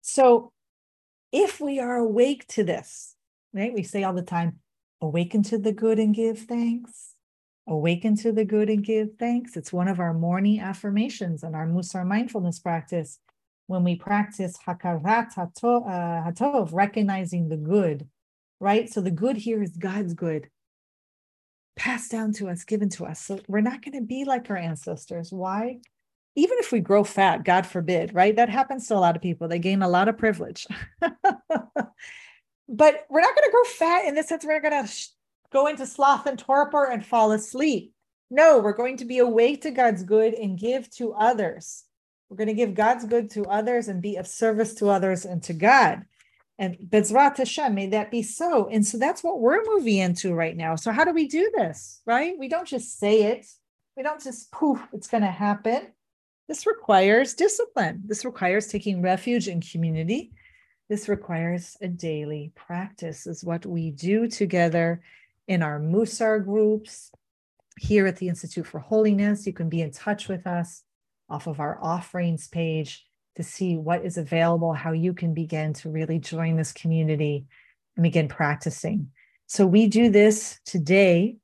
So 0.00 0.52
if 1.32 1.60
we 1.60 1.78
are 1.78 1.96
awake 1.96 2.46
to 2.48 2.64
this, 2.64 3.16
right? 3.52 3.72
We 3.72 3.82
say 3.82 4.02
all 4.02 4.14
the 4.14 4.22
time, 4.22 4.58
awaken 5.00 5.42
to 5.44 5.58
the 5.58 5.72
good 5.72 5.98
and 5.98 6.14
give 6.14 6.38
thanks. 6.38 7.14
Awaken 7.66 8.16
to 8.16 8.32
the 8.32 8.44
good 8.44 8.68
and 8.68 8.84
give 8.84 9.10
thanks. 9.18 9.56
It's 9.56 9.72
one 9.72 9.86
of 9.86 10.00
our 10.00 10.12
morning 10.12 10.60
affirmations 10.60 11.42
and 11.42 11.54
our 11.54 11.66
Mussar 11.66 12.04
mindfulness 12.04 12.58
practice. 12.58 13.18
When 13.68 13.84
we 13.84 13.94
practice 13.94 14.56
Hakarat 14.66 15.34
Hatov, 15.34 15.86
uh, 15.86 16.30
hatov, 16.30 16.70
recognizing 16.72 17.48
the 17.48 17.56
good, 17.56 18.08
right? 18.58 18.90
So 18.90 19.00
the 19.00 19.12
good 19.12 19.36
here 19.36 19.62
is 19.62 19.76
God's 19.76 20.14
good, 20.14 20.50
passed 21.76 22.10
down 22.10 22.32
to 22.34 22.48
us, 22.48 22.64
given 22.64 22.88
to 22.90 23.06
us. 23.06 23.20
So 23.20 23.38
we're 23.46 23.60
not 23.60 23.82
going 23.84 23.94
to 23.94 24.04
be 24.04 24.24
like 24.24 24.50
our 24.50 24.56
ancestors. 24.56 25.30
Why? 25.30 25.78
Even 26.40 26.56
if 26.58 26.72
we 26.72 26.80
grow 26.80 27.04
fat, 27.04 27.44
God 27.44 27.66
forbid, 27.66 28.14
right? 28.14 28.34
That 28.34 28.48
happens 28.48 28.88
to 28.88 28.94
a 28.94 28.96
lot 28.96 29.14
of 29.14 29.20
people. 29.20 29.46
They 29.46 29.58
gain 29.58 29.82
a 29.82 29.88
lot 29.88 30.08
of 30.08 30.16
privilege. 30.16 30.66
but 31.00 31.12
we're 32.68 33.20
not 33.20 33.36
going 33.36 33.46
to 33.46 33.50
grow 33.50 33.64
fat 33.64 34.06
in 34.06 34.14
the 34.14 34.22
sense 34.22 34.44
we're 34.44 34.62
going 34.62 34.86
to 34.86 34.92
go 35.52 35.66
into 35.66 35.86
sloth 35.86 36.24
and 36.24 36.38
torpor 36.38 36.86
and 36.86 37.04
fall 37.04 37.32
asleep. 37.32 37.92
No, 38.30 38.58
we're 38.58 38.72
going 38.72 38.96
to 38.98 39.04
be 39.04 39.18
awake 39.18 39.62
to 39.62 39.70
God's 39.70 40.02
good 40.02 40.32
and 40.32 40.58
give 40.58 40.88
to 40.92 41.12
others. 41.12 41.84
We're 42.30 42.38
going 42.38 42.48
to 42.48 42.54
give 42.54 42.74
God's 42.74 43.04
good 43.04 43.28
to 43.32 43.44
others 43.44 43.88
and 43.88 44.00
be 44.00 44.16
of 44.16 44.26
service 44.26 44.74
to 44.76 44.88
others 44.88 45.26
and 45.26 45.42
to 45.42 45.52
God. 45.52 46.06
And 46.58 46.78
Bezrat 46.78 47.36
Hashem, 47.36 47.74
may 47.74 47.88
that 47.88 48.10
be 48.10 48.22
so. 48.22 48.66
And 48.68 48.86
so 48.86 48.96
that's 48.96 49.22
what 49.22 49.40
we're 49.40 49.62
moving 49.66 49.98
into 49.98 50.32
right 50.32 50.56
now. 50.56 50.76
So, 50.76 50.92
how 50.92 51.04
do 51.04 51.12
we 51.12 51.26
do 51.26 51.50
this, 51.54 52.00
right? 52.06 52.34
We 52.38 52.48
don't 52.48 52.68
just 52.68 52.98
say 52.98 53.24
it, 53.24 53.46
we 53.96 54.02
don't 54.02 54.22
just 54.22 54.52
poof, 54.52 54.80
it's 54.92 55.08
going 55.08 55.22
to 55.22 55.30
happen. 55.30 55.88
This 56.50 56.66
requires 56.66 57.34
discipline. 57.34 58.02
This 58.04 58.24
requires 58.24 58.66
taking 58.66 59.02
refuge 59.02 59.46
in 59.46 59.60
community. 59.60 60.32
This 60.88 61.08
requires 61.08 61.76
a 61.80 61.86
daily 61.86 62.50
practice, 62.56 63.28
is 63.28 63.44
what 63.44 63.64
we 63.64 63.92
do 63.92 64.26
together 64.26 65.00
in 65.46 65.62
our 65.62 65.78
Mussar 65.78 66.44
groups 66.44 67.12
here 67.78 68.04
at 68.08 68.16
the 68.16 68.26
Institute 68.26 68.66
for 68.66 68.80
Holiness. 68.80 69.46
You 69.46 69.52
can 69.52 69.68
be 69.68 69.80
in 69.80 69.92
touch 69.92 70.26
with 70.26 70.44
us 70.44 70.82
off 71.28 71.46
of 71.46 71.60
our 71.60 71.78
offerings 71.80 72.48
page 72.48 73.06
to 73.36 73.44
see 73.44 73.76
what 73.76 74.04
is 74.04 74.18
available, 74.18 74.72
how 74.72 74.90
you 74.90 75.14
can 75.14 75.32
begin 75.32 75.72
to 75.74 75.88
really 75.88 76.18
join 76.18 76.56
this 76.56 76.72
community 76.72 77.46
and 77.94 78.02
begin 78.02 78.26
practicing. 78.26 79.12
So, 79.46 79.68
we 79.68 79.86
do 79.86 80.10
this 80.10 80.58
today 80.64 81.36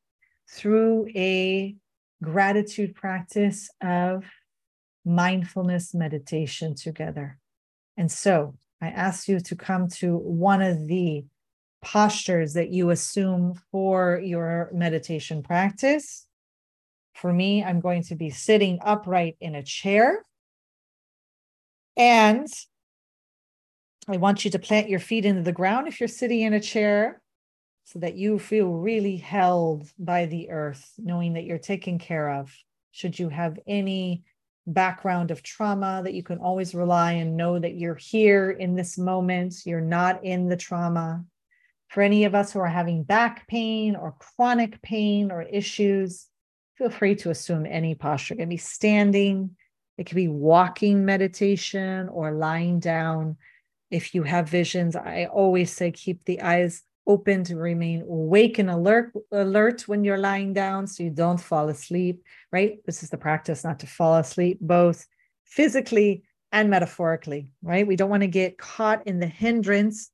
through 0.51 1.07
a 1.15 1.77
gratitude 2.21 2.97
practice 2.97 3.71
of 3.81 4.25
mindfulness 5.07 5.95
meditation 5.95 6.75
together. 6.75 7.39
And 7.97 8.11
so 8.11 8.57
I 8.83 8.89
ask 8.89 9.29
you 9.29 9.41
to 9.41 9.57
come 9.57 9.89
to 9.89 10.17
one 10.17 10.61
of 10.61 10.87
the 10.87 11.25
postures 11.83 12.55
that 12.55 12.71
you 12.71 12.91
assume 12.91 13.55
for 13.71 14.21
your 14.23 14.71
meditation 14.75 15.43
practice. 15.43 16.27
For 17.15 17.33
me, 17.33 17.65
I'm 17.65 17.81
going 17.81 18.03
to 18.05 18.17
be 18.17 18.29
sitting 18.31 18.79
upright 18.85 19.37
in 19.41 19.55
a 19.55 19.63
chair. 19.63 20.25
And 21.97 22.49
I 24.09 24.19
want 24.19 24.45
you 24.45 24.51
to 24.51 24.59
plant 24.59 24.91
your 24.91 25.01
feet 25.01 25.25
into 25.25 25.43
the 25.43 25.53
ground 25.53 25.89
if 25.89 26.01
you're 26.01 26.09
sitting 26.09 26.43
in 26.43 26.53
a 26.53 26.61
chair 26.61 27.23
so 27.85 28.01
that 28.01 28.17
you 28.17 28.39
feel 28.39 28.73
really 28.73 29.17
held 29.17 29.89
by 29.99 30.27
the 30.27 30.51
earth, 30.51 30.93
knowing 30.99 31.35
that 31.35 31.45
you're 31.45 31.59
taken 31.59 31.99
care 31.99 32.31
of. 32.31 32.53
Should 32.91 33.19
you 33.19 33.29
have 33.29 33.59
any 33.67 34.25
background 34.67 35.31
of 35.31 35.43
trauma 35.43 36.01
that 36.05 36.15
you 36.15 36.23
can 36.23 36.39
always 36.39 36.75
rely 36.75 37.13
and 37.13 37.37
know 37.37 37.59
that 37.59 37.77
you're 37.77 37.95
here 37.95 38.51
in 38.51 38.75
this 38.75 38.99
moment, 38.99 39.55
you're 39.65 39.81
not 39.81 40.25
in 40.25 40.49
the 40.49 40.57
trauma. 40.57 41.25
For 41.89 42.03
any 42.03 42.25
of 42.25 42.35
us 42.35 42.53
who 42.53 42.59
are 42.59 42.67
having 42.67 43.05
back 43.05 43.47
pain 43.47 43.95
or 43.95 44.17
chronic 44.19 44.83
pain 44.83 45.31
or 45.31 45.43
issues, 45.43 46.27
feel 46.77 46.91
free 46.91 47.15
to 47.17 47.31
assume 47.31 47.65
any 47.65 47.95
posture. 47.95 48.35
It 48.35 48.39
can 48.39 48.49
be 48.49 48.57
standing, 48.57 49.57
it 49.97 50.07
can 50.07 50.17
be 50.17 50.29
walking 50.29 51.05
meditation 51.05 52.09
or 52.09 52.33
lying 52.33 52.81
down. 52.81 53.37
If 53.91 54.15
you 54.15 54.25
have 54.25 54.49
visions, 54.49 54.97
I 54.97 55.27
always 55.27 55.73
say 55.73 55.93
keep 55.93 56.25
the 56.25 56.43
eyes 56.43 56.83
open 57.07 57.45
to 57.45 57.57
remain 57.57 58.03
awake 58.03 58.59
and 58.59 58.71
alert 58.71 59.13
alert 59.33 59.83
when 59.87 60.03
you're 60.03 60.19
lying 60.19 60.53
down 60.53 60.87
so 60.87 61.03
you 61.03 61.11
don't 61.11 61.41
fall 61.41 61.69
asleep 61.69 62.23
right 62.53 62.79
this 62.85 63.03
is 63.03 63.11
the 63.11 63.17
practice 63.17 63.63
not 63.63 63.79
to 63.79 63.87
fall 63.87 64.17
asleep 64.17 64.59
both 64.61 65.07
physically 65.45 66.23
and 66.53 66.71
metaphorically, 66.71 67.51
right? 67.63 67.87
We 67.87 67.97
don't 67.97 68.11
want 68.11 68.23
to 68.23 68.29
get 68.29 68.59
caught 68.59 69.07
in 69.07 69.19
the 69.19 69.27
hindrance 69.27 70.11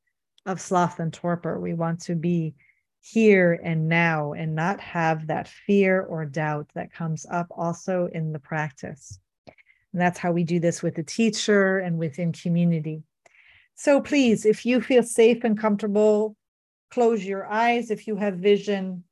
of 0.47 0.61
sloth 0.61 0.99
and 0.99 1.13
torpor. 1.13 1.61
We 1.61 1.75
want 1.75 2.01
to 2.03 2.15
be 2.15 2.55
here 3.01 3.61
and 3.63 3.89
now 3.89 4.33
and 4.33 4.55
not 4.55 4.81
have 4.81 5.27
that 5.27 5.49
fear 5.49 6.03
or 6.03 6.25
doubt 6.25 6.69
that 6.75 6.93
comes 6.93 7.27
up 7.31 7.47
also 7.51 8.09
in 8.13 8.33
the 8.33 8.39
practice. 8.39 9.19
And 9.93 10.01
that's 10.01 10.19
how 10.19 10.33
we 10.33 10.45
do 10.45 10.59
this 10.59 10.83
with 10.83 10.95
the 10.95 11.03
teacher 11.03 11.79
and 11.79 11.99
within 11.99 12.33
community. 12.33 13.03
So 13.75 14.01
please, 14.01 14.45
if 14.45 14.65
you 14.65 14.81
feel 14.81 15.03
safe 15.03 15.45
and 15.45 15.59
comfortable, 15.59 16.37
close 16.93 17.25
your 17.25 17.47
eyes 17.47 17.91
if 17.91 18.07
you 18.07 18.17
have 18.17 18.35
vision. 18.35 19.03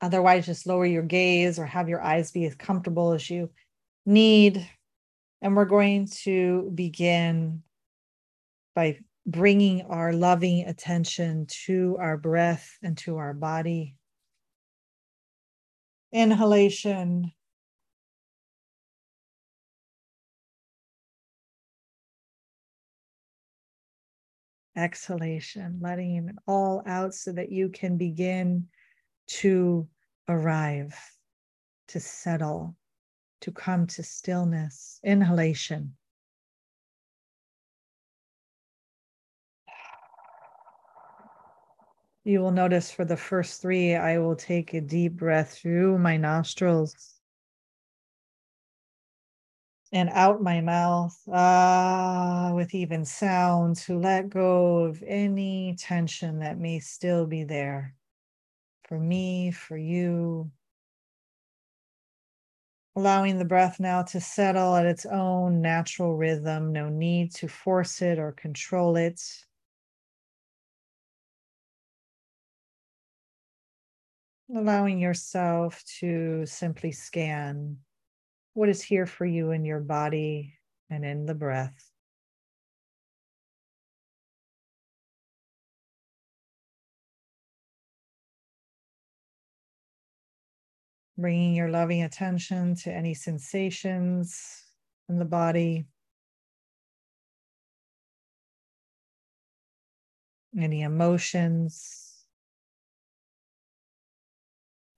Otherwise, 0.00 0.46
just 0.46 0.66
lower 0.66 0.84
your 0.84 1.04
gaze 1.04 1.58
or 1.58 1.64
have 1.64 1.88
your 1.88 2.02
eyes 2.02 2.32
be 2.32 2.44
as 2.44 2.56
comfortable 2.56 3.12
as 3.12 3.30
you 3.30 3.50
need. 4.04 4.68
And 5.40 5.56
we're 5.56 5.64
going 5.64 6.08
to 6.22 6.72
begin 6.74 7.62
by 8.74 8.98
bringing 9.24 9.82
our 9.82 10.12
loving 10.12 10.66
attention 10.66 11.46
to 11.66 11.96
our 12.00 12.16
breath 12.16 12.68
and 12.82 12.98
to 12.98 13.16
our 13.16 13.32
body. 13.32 13.94
Inhalation. 16.12 17.32
Exhalation, 24.76 25.78
letting 25.80 26.16
it 26.16 26.34
all 26.46 26.82
out 26.86 27.14
so 27.14 27.32
that 27.32 27.52
you 27.52 27.68
can 27.68 27.96
begin 27.96 28.66
to 29.26 29.86
arrive, 30.28 30.94
to 31.88 32.00
settle, 32.00 32.76
to 33.42 33.52
come 33.52 33.86
to 33.88 34.02
stillness. 34.02 34.98
Inhalation. 35.04 35.94
You 42.24 42.40
will 42.40 42.52
notice 42.52 42.90
for 42.90 43.04
the 43.04 43.16
first 43.16 43.60
three, 43.60 43.96
I 43.96 44.18
will 44.18 44.36
take 44.36 44.74
a 44.74 44.80
deep 44.80 45.14
breath 45.14 45.54
through 45.54 45.98
my 45.98 46.16
nostrils 46.16 47.21
and 49.92 50.08
out 50.10 50.42
my 50.42 50.60
mouth 50.60 51.20
ah, 51.30 52.52
with 52.54 52.74
even 52.74 53.04
sound 53.04 53.76
to 53.76 53.98
let 53.98 54.30
go 54.30 54.78
of 54.78 55.02
any 55.06 55.76
tension 55.78 56.38
that 56.40 56.58
may 56.58 56.78
still 56.80 57.26
be 57.26 57.44
there 57.44 57.94
for 58.84 58.98
me, 58.98 59.50
for 59.50 59.76
you. 59.76 60.50
Allowing 62.96 63.38
the 63.38 63.44
breath 63.44 63.78
now 63.80 64.02
to 64.02 64.20
settle 64.20 64.76
at 64.76 64.86
its 64.86 65.04
own 65.06 65.60
natural 65.60 66.16
rhythm, 66.16 66.72
no 66.72 66.88
need 66.88 67.32
to 67.34 67.48
force 67.48 68.00
it 68.02 68.18
or 68.18 68.32
control 68.32 68.96
it. 68.96 69.20
allowing 74.54 74.98
yourself 74.98 75.82
to 76.00 76.44
simply 76.46 76.92
scan 76.92 77.78
what 78.54 78.68
is 78.68 78.82
here 78.82 79.06
for 79.06 79.24
you 79.24 79.50
in 79.50 79.64
your 79.64 79.80
body 79.80 80.54
and 80.90 81.04
in 81.04 81.26
the 81.26 81.34
breath. 81.34 81.90
Bringing 91.16 91.54
your 91.54 91.68
loving 91.68 92.02
attention 92.02 92.74
to 92.76 92.92
any 92.92 93.14
sensations 93.14 94.64
in 95.08 95.18
the 95.18 95.24
body, 95.24 95.86
any 100.58 100.82
emotions 100.82 102.11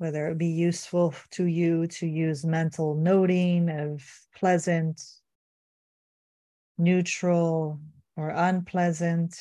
whether 0.04 0.28
it 0.28 0.36
be 0.36 0.48
useful 0.48 1.14
to 1.30 1.46
you 1.46 1.86
to 1.86 2.06
use 2.06 2.44
mental 2.44 2.94
noting 2.94 3.70
of 3.70 4.06
pleasant, 4.36 5.00
neutral, 6.76 7.80
or 8.14 8.28
unpleasant. 8.28 9.34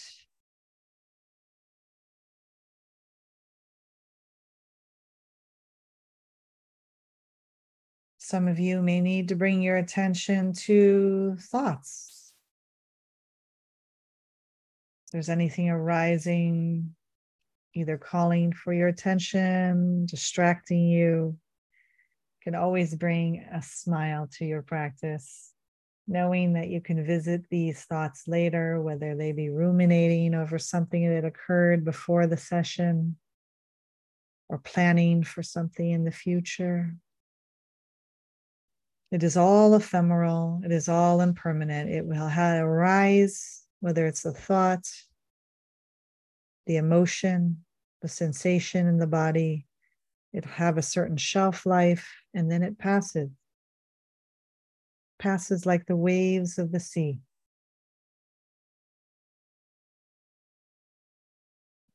Some 8.20 8.48
of 8.48 8.58
you 8.58 8.82
may 8.82 9.02
need 9.02 9.28
to 9.28 9.36
bring 9.36 9.62
your 9.62 9.76
attention 9.76 10.54
to 10.54 11.36
thoughts. 11.42 12.32
If 15.08 15.12
there's 15.12 15.30
anything 15.30 15.70
arising 15.70 16.96
either 17.74 17.98
calling 17.98 18.54
for 18.54 18.74
your 18.74 18.88
attention, 18.88 20.06
distracting 20.06 20.88
you, 20.88 21.38
can 22.44 22.56
always 22.56 22.94
bring 22.96 23.46
a 23.54 23.62
smile 23.62 24.28
to 24.34 24.46
your 24.46 24.62
practice, 24.62 25.52
knowing 26.08 26.54
that 26.54 26.68
you 26.68 26.82
can 26.82 27.06
visit 27.06 27.46
these 27.50 27.84
thoughts 27.86 28.28
later, 28.28 28.82
whether 28.82 29.16
they 29.16 29.32
be 29.32 29.50
ruminating 29.50 30.36
over 30.36 30.60
something 30.60 31.10
that 31.10 31.26
occurred 31.26 31.86
before 31.86 32.28
the 32.28 32.38
session 32.38 33.16
or 34.50 34.58
planning 34.58 35.24
for 35.24 35.42
something 35.42 35.90
in 35.90 36.04
the 36.04 36.12
future. 36.12 36.94
It 39.12 39.24
is 39.24 39.38
all 39.38 39.74
ephemeral, 39.76 40.62
it 40.66 40.72
is 40.72 40.90
all 40.90 41.22
impermanent. 41.22 41.90
It 41.90 42.06
will 42.06 42.30
arise, 42.36 43.64
whether 43.80 44.06
it's 44.06 44.26
a 44.26 44.32
thought, 44.32 44.86
the 46.66 46.78
emotion, 46.78 47.64
the 48.02 48.08
sensation 48.08 48.88
in 48.88 48.98
the 48.98 49.08
body. 49.08 49.66
It'll 50.34 50.52
have 50.52 50.78
a 50.78 50.82
certain 50.82 51.18
shelf 51.18 51.66
life 51.66 52.12
and 52.34 52.52
then 52.52 52.64
it 52.64 52.78
passes. 52.78 53.30
Passes 55.20 55.66
like 55.66 55.86
the 55.86 55.96
waves 55.96 56.58
of 56.58 56.72
the 56.72 56.80
sea. 56.80 57.20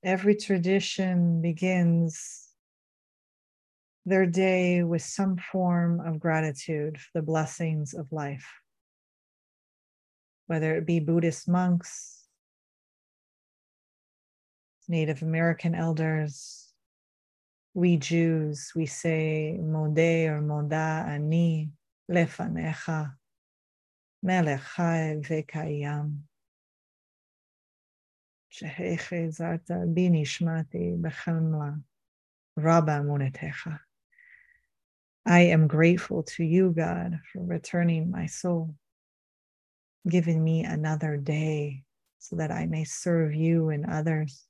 Every 0.04 0.37
tradition 0.37 1.42
begins 1.42 2.48
their 4.07 4.24
day 4.24 4.83
with 4.83 5.02
some 5.02 5.37
form 5.37 6.00
of 6.00 6.20
gratitude 6.20 6.98
for 6.98 7.11
the 7.14 7.26
blessings 7.26 7.92
of 7.92 8.11
life, 8.11 8.46
whether 10.46 10.76
it 10.76 10.87
be 10.87 11.00
Buddhist 11.00 11.48
monks, 11.48 12.17
Native 14.88 15.22
American 15.22 15.76
elders, 15.76 16.67
we 17.74 17.98
Jews, 17.98 18.72
we 18.76 18.86
say 18.86 19.58
Modeh 19.60 20.28
or 20.28 20.41
Moda 20.41 21.08
Ani 21.08 21.72
Lefanecha 22.12 23.13
Melech 24.22 24.62
Chai 24.76 25.19
Vekayam. 25.22 26.24
שהחזרת 28.54 29.72
בי 29.93 30.10
נשמתי 30.10 30.93
בחמלה 31.02 31.69
רבה 32.60 32.98
אמונתך. 32.98 33.69
I 35.26 35.39
am 35.56 35.67
grateful 35.67 36.22
to 36.24 36.43
you, 36.43 36.72
God, 36.72 37.19
for 37.32 37.41
returning 37.43 38.12
my 38.12 38.28
soul, 38.28 38.76
giving 40.08 40.43
me 40.43 40.65
another 40.65 41.17
day 41.17 41.84
so 42.19 42.36
that 42.36 42.52
I 42.52 42.65
may 42.67 42.84
serve 42.84 43.34
you 43.34 43.69
and 43.69 43.86
others. 43.86 44.46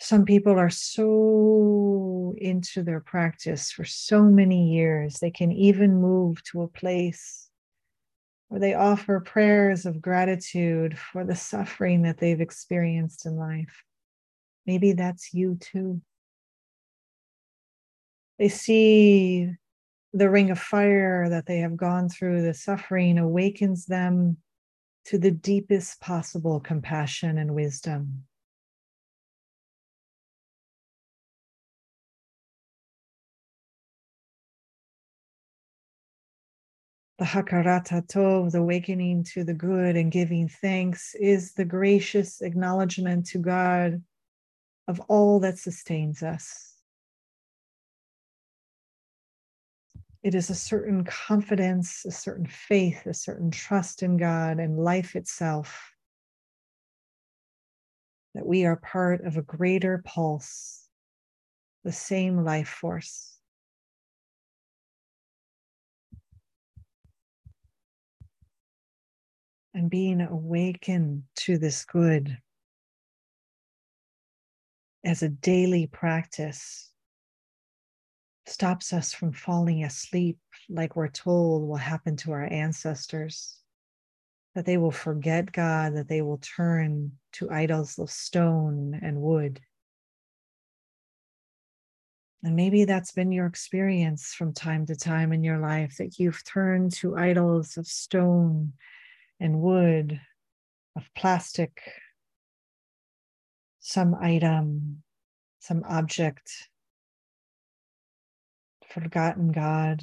Some 0.00 0.24
people 0.24 0.58
are 0.58 0.70
so 0.70 2.34
into 2.38 2.82
their 2.82 3.00
practice 3.00 3.72
for 3.72 3.84
so 3.84 4.22
many 4.22 4.72
years, 4.72 5.18
they 5.18 5.30
can 5.30 5.50
even 5.50 6.00
move 6.00 6.42
to 6.44 6.62
a 6.62 6.68
place 6.68 7.50
where 8.48 8.60
they 8.60 8.74
offer 8.74 9.20
prayers 9.20 9.86
of 9.86 10.00
gratitude 10.00 10.98
for 10.98 11.24
the 11.24 11.36
suffering 11.36 12.02
that 12.02 12.18
they've 12.18 12.40
experienced 12.40 13.26
in 13.26 13.36
life. 13.36 13.84
Maybe 14.66 14.92
that's 14.92 15.34
you 15.34 15.56
too. 15.60 16.00
They 18.38 18.48
see 18.48 19.52
the 20.12 20.30
ring 20.30 20.50
of 20.50 20.58
fire 20.58 21.28
that 21.28 21.46
they 21.46 21.58
have 21.58 21.76
gone 21.76 22.08
through, 22.08 22.42
the 22.42 22.54
suffering 22.54 23.18
awakens 23.18 23.86
them 23.86 24.38
to 25.06 25.18
the 25.18 25.32
deepest 25.32 26.00
possible 26.00 26.60
compassion 26.60 27.36
and 27.36 27.54
wisdom. 27.54 28.27
The 37.18 37.24
Hakarat 37.24 37.88
Hatov, 37.88 38.52
the 38.52 38.58
awakening 38.58 39.24
to 39.32 39.42
the 39.42 39.54
good 39.54 39.96
and 39.96 40.12
giving 40.12 40.48
thanks, 40.48 41.16
is 41.16 41.52
the 41.52 41.64
gracious 41.64 42.40
acknowledgement 42.40 43.26
to 43.28 43.38
God 43.38 44.04
of 44.86 45.00
all 45.08 45.40
that 45.40 45.58
sustains 45.58 46.22
us. 46.22 46.76
It 50.22 50.36
is 50.36 50.48
a 50.48 50.54
certain 50.54 51.04
confidence, 51.04 52.04
a 52.04 52.12
certain 52.12 52.46
faith, 52.46 53.04
a 53.06 53.14
certain 53.14 53.50
trust 53.50 54.04
in 54.04 54.16
God 54.16 54.60
and 54.60 54.78
life 54.78 55.16
itself 55.16 55.92
that 58.34 58.46
we 58.46 58.64
are 58.64 58.76
part 58.76 59.24
of 59.24 59.36
a 59.36 59.42
greater 59.42 60.02
pulse, 60.04 60.86
the 61.82 61.92
same 61.92 62.44
life 62.44 62.68
force. 62.68 63.37
And 69.78 69.88
being 69.88 70.20
awakened 70.20 71.22
to 71.36 71.56
this 71.56 71.84
good 71.84 72.36
as 75.04 75.22
a 75.22 75.28
daily 75.28 75.86
practice 75.86 76.90
stops 78.44 78.92
us 78.92 79.12
from 79.12 79.30
falling 79.30 79.84
asleep, 79.84 80.40
like 80.68 80.96
we're 80.96 81.06
told 81.06 81.68
will 81.68 81.76
happen 81.76 82.16
to 82.16 82.32
our 82.32 82.52
ancestors 82.52 83.56
that 84.56 84.66
they 84.66 84.78
will 84.78 84.90
forget 84.90 85.52
God, 85.52 85.94
that 85.94 86.08
they 86.08 86.22
will 86.22 86.38
turn 86.38 87.12
to 87.34 87.48
idols 87.48 88.00
of 88.00 88.10
stone 88.10 88.98
and 89.00 89.22
wood. 89.22 89.60
And 92.42 92.56
maybe 92.56 92.84
that's 92.84 93.12
been 93.12 93.30
your 93.30 93.46
experience 93.46 94.34
from 94.34 94.52
time 94.52 94.86
to 94.86 94.96
time 94.96 95.32
in 95.32 95.44
your 95.44 95.58
life 95.58 95.98
that 95.98 96.18
you've 96.18 96.42
turned 96.42 96.94
to 96.94 97.16
idols 97.16 97.76
of 97.76 97.86
stone 97.86 98.72
and 99.40 99.60
wood, 99.60 100.20
of 100.96 101.08
plastic, 101.16 101.80
some 103.80 104.14
item, 104.14 105.02
some 105.60 105.84
object, 105.88 106.68
forgotten 108.88 109.52
God, 109.52 110.02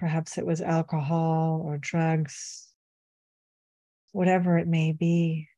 Perhaps 0.00 0.38
it 0.38 0.46
was 0.46 0.62
alcohol 0.62 1.60
or 1.62 1.76
drugs, 1.76 2.68
whatever 4.12 4.56
it 4.56 4.66
may 4.66 4.92
be. 4.92 5.48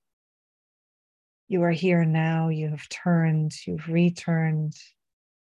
You 1.46 1.62
are 1.62 1.70
here 1.70 2.04
now, 2.04 2.48
you 2.48 2.68
have 2.70 2.88
turned, 2.88 3.52
you've 3.64 3.86
returned. 3.86 4.74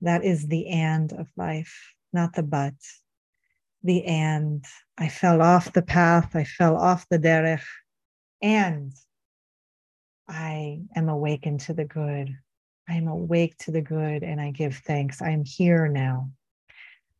That 0.00 0.24
is 0.24 0.46
the 0.46 0.68
and 0.68 1.12
of 1.12 1.26
life, 1.36 1.92
not 2.12 2.34
the 2.34 2.44
but. 2.44 2.74
The 3.84 4.04
end. 4.04 4.64
I 4.98 5.08
fell 5.08 5.42
off 5.42 5.72
the 5.72 5.82
path, 5.82 6.34
I 6.34 6.44
fell 6.44 6.76
off 6.76 7.06
the 7.10 7.18
derech, 7.18 7.64
and 8.42 8.92
I 10.28 10.80
am 10.96 11.08
awakened 11.08 11.60
to 11.60 11.74
the 11.74 11.84
good. 11.84 12.36
I 12.88 12.94
am 12.94 13.08
awake 13.08 13.56
to 13.58 13.70
the 13.70 13.80
good 13.80 14.22
and 14.22 14.40
I 14.40 14.50
give 14.50 14.76
thanks. 14.76 15.22
I 15.22 15.30
am 15.30 15.44
here 15.44 15.88
now. 15.88 16.30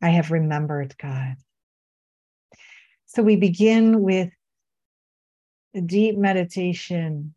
I 0.03 0.11
have 0.11 0.31
remembered 0.31 0.95
God. 0.99 1.37
So 3.07 3.23
we 3.23 3.37
begin 3.37 4.03
with 4.03 4.31
a 5.75 5.81
deep 5.81 6.17
meditation, 6.17 7.35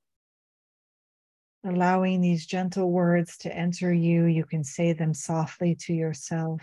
allowing 1.65 2.21
these 2.21 2.45
gentle 2.45 2.91
words 2.91 3.37
to 3.39 3.55
enter 3.55 3.93
you. 3.93 4.25
You 4.25 4.45
can 4.45 4.63
say 4.63 4.93
them 4.93 5.13
softly 5.13 5.75
to 5.81 5.93
yourself. 5.93 6.61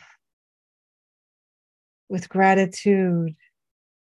With 2.09 2.29
gratitude, 2.29 3.35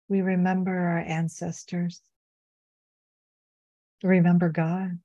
we 0.08 0.22
remember 0.22 0.76
our 0.76 1.00
ancestors. 1.00 2.02
We 4.04 4.10
remember 4.10 4.50
God. 4.50 5.00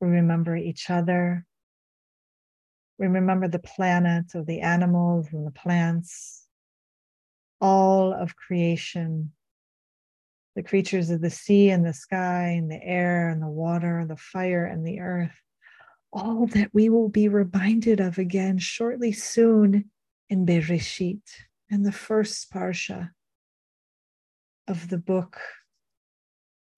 We 0.00 0.08
remember 0.08 0.56
each 0.56 0.90
other. 0.90 1.46
We 2.98 3.06
remember 3.06 3.48
the 3.48 3.58
planet 3.58 4.34
of 4.34 4.46
the 4.46 4.60
animals 4.60 5.28
and 5.32 5.46
the 5.46 5.50
plants 5.50 6.42
all 7.60 8.12
of 8.12 8.36
creation 8.36 9.32
the 10.54 10.62
creatures 10.62 11.10
of 11.10 11.20
the 11.20 11.30
sea 11.30 11.70
and 11.70 11.84
the 11.84 11.92
sky 11.92 12.54
and 12.56 12.70
the 12.70 12.82
air 12.82 13.28
and 13.28 13.42
the 13.42 13.48
water, 13.48 13.98
and 13.98 14.10
the 14.10 14.16
fire 14.16 14.64
and 14.64 14.86
the 14.86 15.00
earth, 15.00 15.34
all 16.12 16.46
that 16.46 16.70
we 16.72 16.88
will 16.88 17.08
be 17.08 17.28
reminded 17.28 18.00
of 18.00 18.18
again 18.18 18.58
shortly 18.58 19.12
soon 19.12 19.90
in 20.28 20.46
Bereshit, 20.46 21.22
in 21.70 21.82
the 21.82 21.92
first 21.92 22.52
parsha 22.52 23.10
of 24.66 24.88
the 24.88 24.98
book 24.98 25.38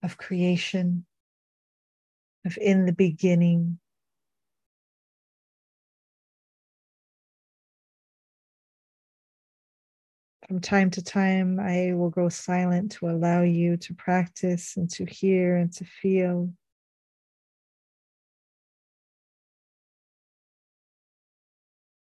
of 0.03 0.17
creation, 0.17 1.05
of 2.45 2.57
in 2.59 2.85
the 2.85 2.93
beginning, 2.93 3.79
From 10.47 10.61
time 10.61 10.89
to 10.91 11.03
time, 11.03 11.59
I 11.59 11.91
will 11.93 12.09
go 12.09 12.29
silent 12.29 12.93
to 12.93 13.09
allow 13.09 13.41
you 13.41 13.75
to 13.75 13.93
practice 13.93 14.77
and 14.77 14.89
to 14.91 15.03
hear 15.03 15.57
and 15.57 15.69
to 15.73 15.83
feel. 15.83 16.53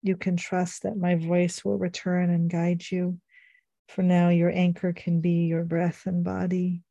You 0.03 0.17
can 0.17 0.37
trust 0.37 0.83
that 0.83 0.97
my 0.97 1.17
voice 1.17 1.65
will 1.65 1.79
return 1.79 2.31
and 2.31 2.51
guide 2.51 2.83
you. 2.91 3.19
For 3.89 4.03
now, 4.03 4.29
your 4.29 4.51
anchor 4.51 4.93
can 4.93 5.21
be 5.21 5.47
your 5.47 5.65
breath 5.65 6.07
and 6.07 6.25
body. 6.25 6.83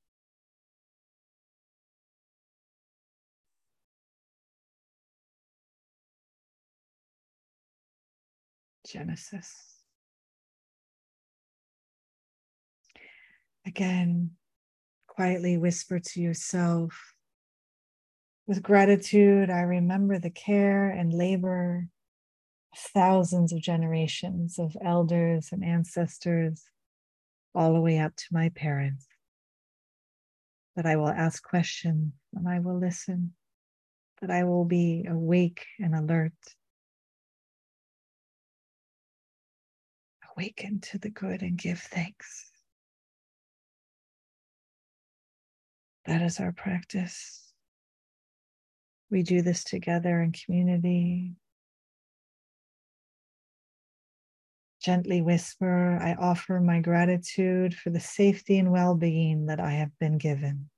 Genesis. 8.88 9.54
Again, 13.65 14.32
quietly 15.08 15.58
whisper 15.58 16.00
to 16.00 16.22
yourself 16.22 17.15
with 18.50 18.63
gratitude, 18.63 19.52
I 19.52 19.62
remember 19.62 20.17
the 20.17 20.32
care 20.32 20.89
and 20.89 21.13
labor 21.13 21.88
thousands 22.75 23.51
of 23.51 23.62
generations 23.62 24.60
of 24.60 24.75
elders 24.84 25.49
and 25.51 25.63
ancestors, 25.63 26.63
all 27.55 27.73
the 27.73 27.82
way 27.82 27.99
up 27.99 28.15
to 28.15 28.25
my 28.32 28.49
parents. 28.49 29.08
That 30.75 30.86
I 30.86 30.95
will 30.95 31.10
ask 31.10 31.43
questions 31.43 32.13
and 32.34 32.47
I 32.47 32.60
will 32.60 32.77
listen, 32.77 33.34
that 34.21 34.32
I 34.32 34.43
will 34.43 34.65
be 34.65 35.05
awake 35.10 35.65
and 35.79 35.95
alert. 35.95 36.34
Awaken 40.38 40.79
to 40.91 40.97
the 40.97 41.10
good 41.10 41.41
and 41.41 41.58
give 41.58 41.79
thanks. 41.79 42.51
That 46.05 46.21
is 46.21 46.39
our 46.39 46.53
practice. 46.53 47.51
We 49.12 49.23
do 49.23 49.41
this 49.41 49.63
together 49.63 50.21
in 50.21 50.32
community. 50.32 51.34
Gently 54.82 55.22
whisper, 55.22 56.00
I 56.02 56.13
offer 56.13 56.62
my 56.62 56.80
gratitude 56.80 57.74
for 57.74 57.89
the 57.89 58.00
safety 58.00 58.58
and 58.58 58.72
well 58.72 58.96
being 58.96 59.48
that 59.48 59.60
I 59.60 59.72
have 59.72 59.92
been 60.00 60.18
given. 60.18 60.70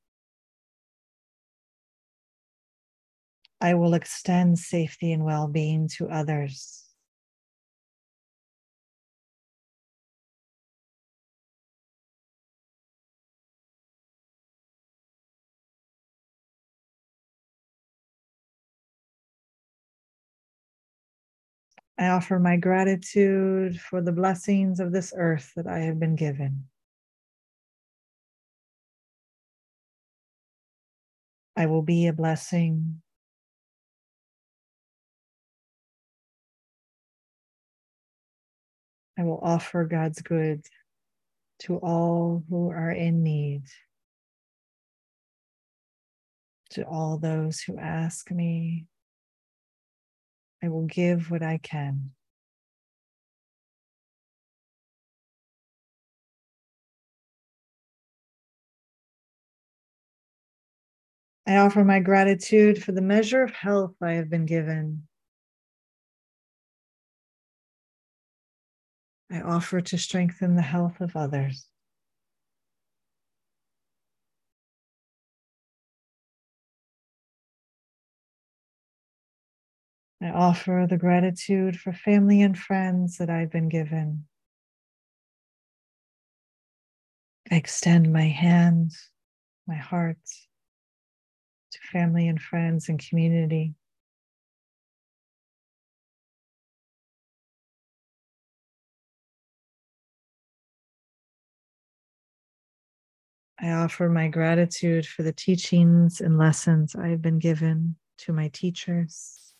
I 3.61 3.75
will 3.75 3.93
extend 3.93 4.57
safety 4.57 5.11
and 5.11 5.23
well 5.23 5.47
being 5.47 5.87
to 5.97 6.09
others. 6.09 6.80
I 21.97 22.07
offer 22.07 22.39
my 22.39 22.57
gratitude 22.57 23.79
for 23.79 24.01
the 24.01 24.11
blessings 24.11 24.79
of 24.79 24.91
this 24.91 25.13
earth 25.15 25.51
that 25.55 25.67
I 25.67 25.79
have 25.79 25.99
been 25.99 26.15
given. 26.15 26.65
I 31.55 31.67
will 31.67 31.83
be 31.83 32.07
a 32.07 32.13
blessing. 32.13 33.01
I 39.19 39.23
will 39.23 39.39
offer 39.43 39.85
God's 39.85 40.21
good 40.21 40.65
to 41.59 41.77
all 41.77 42.43
who 42.49 42.71
are 42.71 42.89
in 42.89 43.21
need, 43.21 43.65
to 46.71 46.83
all 46.83 47.19
those 47.19 47.61
who 47.61 47.77
ask 47.77 48.31
me, 48.31 48.87
I 50.63 50.69
will 50.69 50.85
give 50.85 51.31
what 51.31 51.41
I 51.41 51.57
can. 51.57 52.11
I 61.47 61.57
offer 61.57 61.83
my 61.83 61.99
gratitude 61.99 62.83
for 62.83 62.91
the 62.91 63.01
measure 63.01 63.41
of 63.41 63.51
health 63.51 63.95
I 64.01 64.13
have 64.13 64.29
been 64.29 64.45
given. 64.45 65.07
I 69.31 69.41
offer 69.41 69.81
to 69.81 69.97
strengthen 69.97 70.55
the 70.55 70.61
health 70.61 71.01
of 71.01 71.15
others. 71.15 71.70
I 80.23 80.29
offer 80.29 80.85
the 80.87 80.97
gratitude 80.97 81.79
for 81.79 81.91
family 81.93 82.43
and 82.43 82.57
friends 82.57 83.17
that 83.17 83.29
I've 83.31 83.49
been 83.49 83.69
given. 83.69 84.25
I 87.49 87.55
extend 87.55 88.13
my 88.13 88.27
hand, 88.27 88.91
my 89.67 89.75
heart 89.75 90.19
to 91.71 91.79
family 91.91 92.27
and 92.27 92.39
friends 92.39 92.87
and 92.87 93.03
community. 93.03 93.73
I 103.59 103.71
offer 103.71 104.07
my 104.07 104.27
gratitude 104.27 105.07
for 105.07 105.23
the 105.23 105.33
teachings 105.33 106.21
and 106.21 106.37
lessons 106.37 106.95
I 106.95 107.07
have 107.07 107.21
been 107.21 107.39
given 107.39 107.95
to 108.19 108.33
my 108.33 108.49
teachers. 108.49 109.50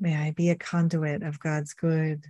May 0.00 0.16
I 0.16 0.30
be 0.30 0.50
a 0.50 0.54
conduit 0.56 1.22
of 1.22 1.40
God's 1.40 1.74
good. 1.74 2.24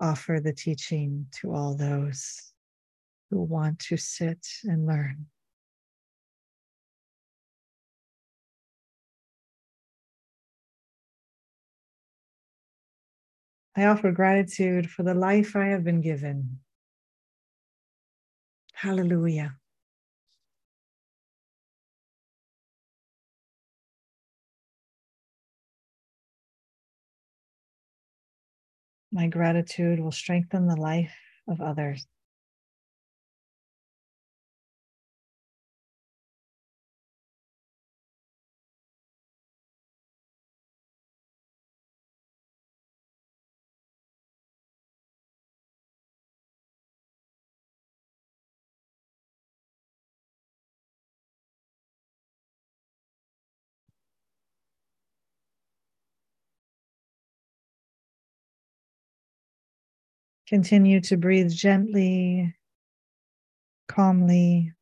Offer 0.00 0.40
the 0.40 0.52
teaching 0.52 1.26
to 1.40 1.54
all 1.54 1.76
those 1.76 2.52
who 3.30 3.40
want 3.40 3.78
to 3.80 3.96
sit 3.96 4.46
and 4.64 4.86
learn. 4.86 5.26
I 13.76 13.84
offer 13.84 14.10
gratitude 14.10 14.90
for 14.90 15.04
the 15.04 15.14
life 15.14 15.54
I 15.54 15.66
have 15.66 15.84
been 15.84 16.00
given. 16.00 16.58
Hallelujah. 18.72 19.56
My 29.12 29.26
gratitude 29.28 30.00
will 30.00 30.12
strengthen 30.12 30.66
the 30.66 30.76
life 30.76 31.14
of 31.48 31.60
others. 31.60 32.06
Continue 60.48 61.02
to 61.02 61.18
breathe 61.18 61.50
gently, 61.50 62.56
calmly. 63.86 64.72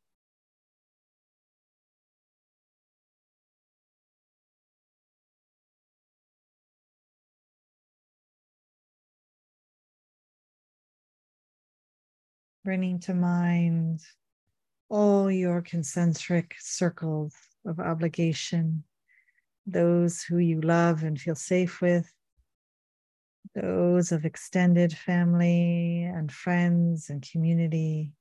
Bringing 12.64 13.00
to 13.00 13.14
mind 13.14 14.02
all 14.88 15.28
your 15.28 15.62
concentric 15.62 16.54
circles 16.60 17.34
of 17.64 17.80
obligation, 17.80 18.84
those 19.66 20.22
who 20.22 20.38
you 20.38 20.60
love 20.60 21.02
and 21.02 21.20
feel 21.20 21.34
safe 21.34 21.80
with, 21.80 22.08
those 23.54 24.12
of 24.12 24.24
extended 24.24 24.92
family 24.92 26.04
and 26.04 26.30
friends 26.30 27.10
and 27.10 27.26
community, 27.30 28.12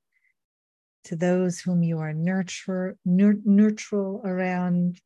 to 1.04 1.16
those 1.16 1.60
whom 1.60 1.82
you 1.82 1.98
are 1.98 2.12
nurture, 2.12 2.96
nur- 3.04 3.40
neutral 3.44 4.20
around, 4.24 5.00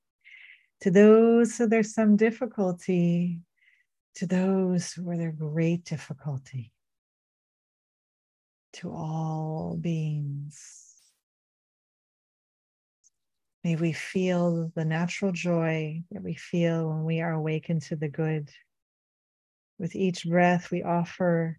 to 0.81 0.91
those 0.91 1.57
who 1.57 1.67
there's 1.67 1.95
some 1.95 2.17
difficulty, 2.17 3.41
to 4.15 4.27
those 4.27 4.95
where 4.95 5.19
there's 5.19 5.37
great 5.37 5.85
difficulty, 5.85 6.73
to 8.73 8.91
all 8.91 9.77
beings. 9.81 10.87
May 13.63 13.77
we 13.77 13.93
feel 13.93 14.73
the 14.75 14.87
natural 14.87 15.33
joy 15.33 16.03
that 16.11 16.23
we 16.23 16.35
feel 16.35 16.89
when 16.89 17.05
we 17.05 17.21
are 17.21 17.33
awakened 17.33 17.83
to 17.83 17.97
the 17.97 18.09
good. 18.09 18.51
With 19.81 19.97
each 19.97 20.27
breath, 20.27 20.71
we 20.71 20.83
offer 20.83 21.59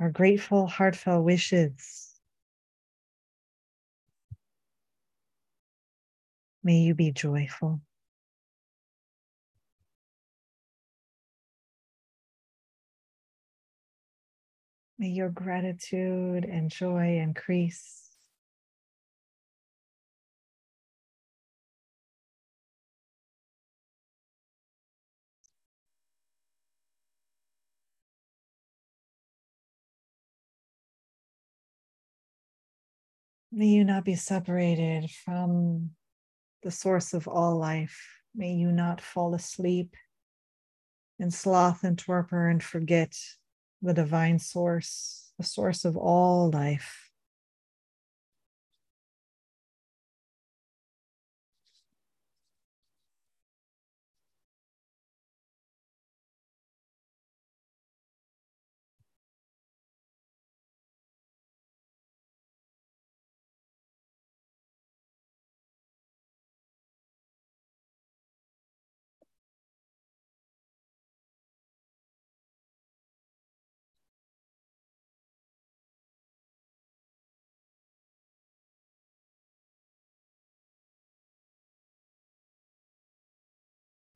our 0.00 0.08
grateful, 0.10 0.66
heartfelt 0.66 1.26
wishes. 1.26 2.14
May 6.64 6.78
you 6.78 6.94
be 6.94 7.12
joyful. 7.12 7.82
May 14.98 15.08
your 15.08 15.28
gratitude 15.28 16.46
and 16.46 16.70
joy 16.70 17.18
increase. 17.18 18.05
May 33.58 33.68
you 33.68 33.84
not 33.84 34.04
be 34.04 34.16
separated 34.16 35.10
from 35.10 35.92
the 36.62 36.70
source 36.70 37.14
of 37.14 37.26
all 37.26 37.56
life. 37.56 38.20
May 38.34 38.52
you 38.52 38.70
not 38.70 39.00
fall 39.00 39.34
asleep 39.34 39.96
in 41.18 41.30
sloth 41.30 41.82
and 41.82 41.98
torpor 41.98 42.50
and 42.50 42.62
forget 42.62 43.16
the 43.80 43.94
divine 43.94 44.40
source, 44.40 45.32
the 45.38 45.44
source 45.46 45.86
of 45.86 45.96
all 45.96 46.50
life. 46.50 47.05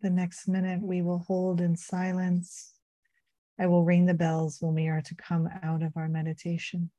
The 0.03 0.11
next 0.11 0.49
minute 0.49 0.81
we 0.81 1.03
will 1.03 1.19
hold 1.19 1.61
in 1.61 1.77
silence. 1.77 2.73
I 3.59 3.67
will 3.67 3.85
ring 3.85 4.07
the 4.07 4.15
bells 4.15 4.57
when 4.61 4.75
we 4.75 4.89
are 4.89 5.03
to 5.03 5.15
come 5.15 5.49
out 5.63 5.83
of 5.83 5.93
our 5.97 6.09
meditation. 6.09 6.91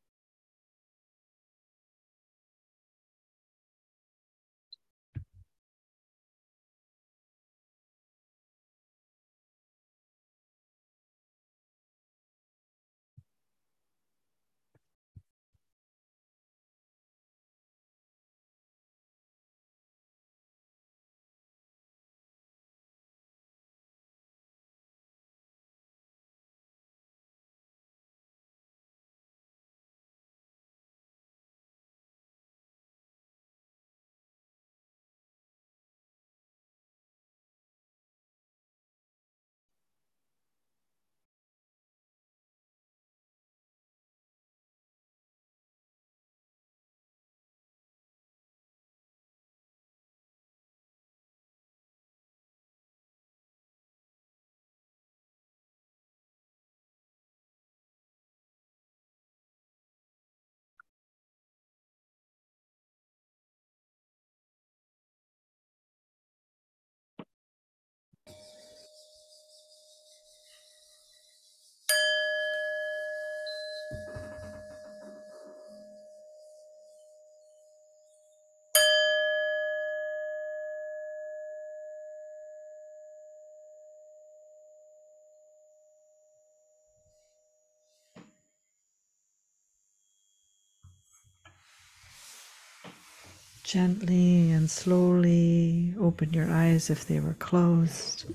Gently 93.64 94.52
and 94.52 94.70
slowly 94.70 95.94
open 96.00 96.34
your 96.34 96.52
eyes 96.52 96.90
if 96.90 97.08
they 97.08 97.20
were 97.20 97.36
closed, 97.36 98.26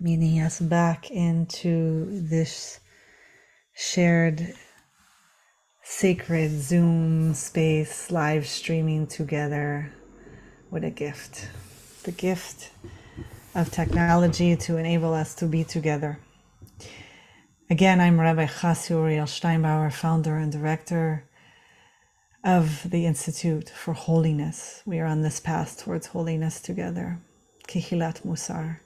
meaning 0.00 0.40
us 0.40 0.60
back 0.60 1.10
into 1.10 2.06
this 2.28 2.80
shared 3.74 4.54
sacred 5.82 6.50
Zoom 6.50 7.34
space, 7.34 8.10
live 8.10 8.46
streaming 8.46 9.06
together. 9.06 9.92
What 10.70 10.84
a 10.84 10.90
gift! 10.90 11.48
The 12.04 12.12
gift 12.12 12.70
of 13.54 13.70
technology 13.70 14.56
to 14.56 14.76
enable 14.76 15.12
us 15.12 15.34
to 15.36 15.46
be 15.46 15.64
together. 15.64 16.20
Again, 17.68 18.00
I'm 18.00 18.20
Rabbi 18.20 18.46
Chasya 18.46 18.90
Uriel 18.90 19.26
Steinbauer, 19.26 19.92
founder 19.92 20.36
and 20.36 20.52
director 20.52 21.27
of 22.44 22.88
the 22.90 23.06
Institute 23.06 23.68
for 23.70 23.92
Holiness. 23.92 24.82
We 24.86 25.00
are 25.00 25.06
on 25.06 25.22
this 25.22 25.40
path 25.40 25.82
towards 25.82 26.08
holiness 26.08 26.60
together. 26.60 27.20
Kehilat 27.66 28.24
Mussar. 28.24 28.80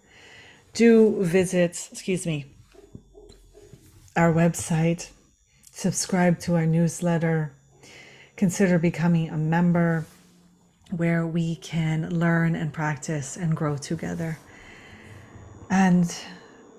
Do 0.72 1.22
visit, 1.22 1.88
excuse 1.92 2.26
me, 2.26 2.46
our 4.16 4.32
website, 4.32 5.10
subscribe 5.70 6.38
to 6.40 6.54
our 6.54 6.66
newsletter, 6.66 7.52
consider 8.36 8.78
becoming 8.78 9.28
a 9.28 9.36
member 9.36 10.06
where 10.90 11.26
we 11.26 11.56
can 11.56 12.10
learn 12.10 12.54
and 12.54 12.72
practice 12.72 13.36
and 13.36 13.56
grow 13.56 13.76
together. 13.76 14.38
And 15.70 16.14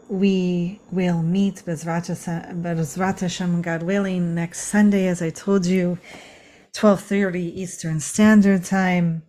we 0.07 0.80
will 0.91 1.24
meet 1.24 1.63
Bezrat 1.65 3.19
Hashem, 3.19 3.61
God 3.61 3.84
willing, 3.84 4.36
next 4.36 4.67
Sunday, 4.67 5.07
as 5.07 5.21
I 5.21 5.30
told 5.30 5.65
you, 5.65 5.97
12:30 6.76 7.55
Eastern 7.55 7.99
Standard 7.99 8.63
Time 8.63 9.21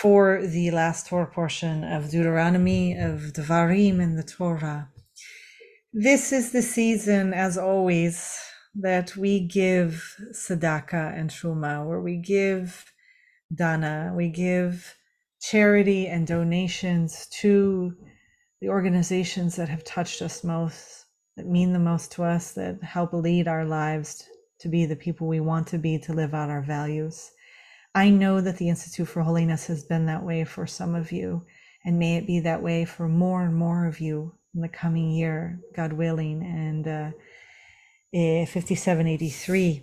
for 0.00 0.46
the 0.46 0.70
last 0.70 1.08
Torah 1.08 1.26
portion 1.26 1.82
of 1.82 2.10
Deuteronomy 2.10 2.96
of 2.96 3.32
Devarim 3.32 4.00
in 4.00 4.14
the 4.14 4.22
Torah. 4.22 4.88
This 5.92 6.32
is 6.32 6.52
the 6.52 6.62
season, 6.62 7.34
as 7.34 7.58
always, 7.58 8.38
that 8.76 9.16
we 9.16 9.40
give 9.40 10.16
tzedakah 10.32 11.18
and 11.18 11.28
truma, 11.28 11.84
where 11.86 12.00
we 12.00 12.16
give 12.16 12.84
dana, 13.52 14.12
we 14.16 14.28
give 14.28 14.94
charity 15.40 16.06
and 16.06 16.24
donations 16.24 17.26
to 17.40 17.96
the 18.60 18.68
organizations 18.68 19.56
that 19.56 19.68
have 19.68 19.84
touched 19.84 20.22
us 20.22 20.44
most, 20.44 21.06
that 21.36 21.46
mean 21.46 21.72
the 21.72 21.78
most 21.80 22.12
to 22.12 22.22
us, 22.22 22.52
that 22.52 22.82
help 22.82 23.12
lead 23.12 23.48
our 23.48 23.64
lives 23.64 24.24
to 24.64 24.68
be 24.70 24.86
the 24.86 24.96
people 24.96 25.26
we 25.26 25.40
want 25.40 25.66
to 25.66 25.76
be, 25.76 25.98
to 25.98 26.14
live 26.14 26.32
out 26.32 26.48
our 26.48 26.62
values. 26.62 27.30
I 27.94 28.08
know 28.08 28.40
that 28.40 28.56
the 28.56 28.70
Institute 28.70 29.06
for 29.06 29.20
Holiness 29.20 29.66
has 29.66 29.84
been 29.84 30.06
that 30.06 30.24
way 30.24 30.42
for 30.46 30.66
some 30.66 30.94
of 30.94 31.12
you, 31.12 31.44
and 31.84 31.98
may 31.98 32.16
it 32.16 32.26
be 32.26 32.40
that 32.40 32.62
way 32.62 32.86
for 32.86 33.06
more 33.06 33.42
and 33.42 33.54
more 33.54 33.86
of 33.86 34.00
you 34.00 34.32
in 34.54 34.62
the 34.62 34.68
coming 34.68 35.10
year, 35.10 35.60
God 35.76 35.92
willing. 35.92 36.42
And 36.42 36.88
uh, 36.88 37.10
eh, 38.14 38.46
5783. 38.46 39.82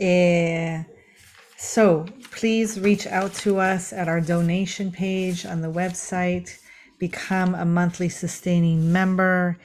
Eh, 0.00 0.82
so 1.56 2.06
please 2.32 2.80
reach 2.80 3.06
out 3.06 3.34
to 3.34 3.60
us 3.60 3.92
at 3.92 4.08
our 4.08 4.20
donation 4.20 4.90
page 4.90 5.46
on 5.46 5.60
the 5.60 5.70
website. 5.70 6.58
Become 6.98 7.54
a 7.54 7.64
monthly 7.64 8.08
sustaining 8.08 8.90
member 8.90 9.58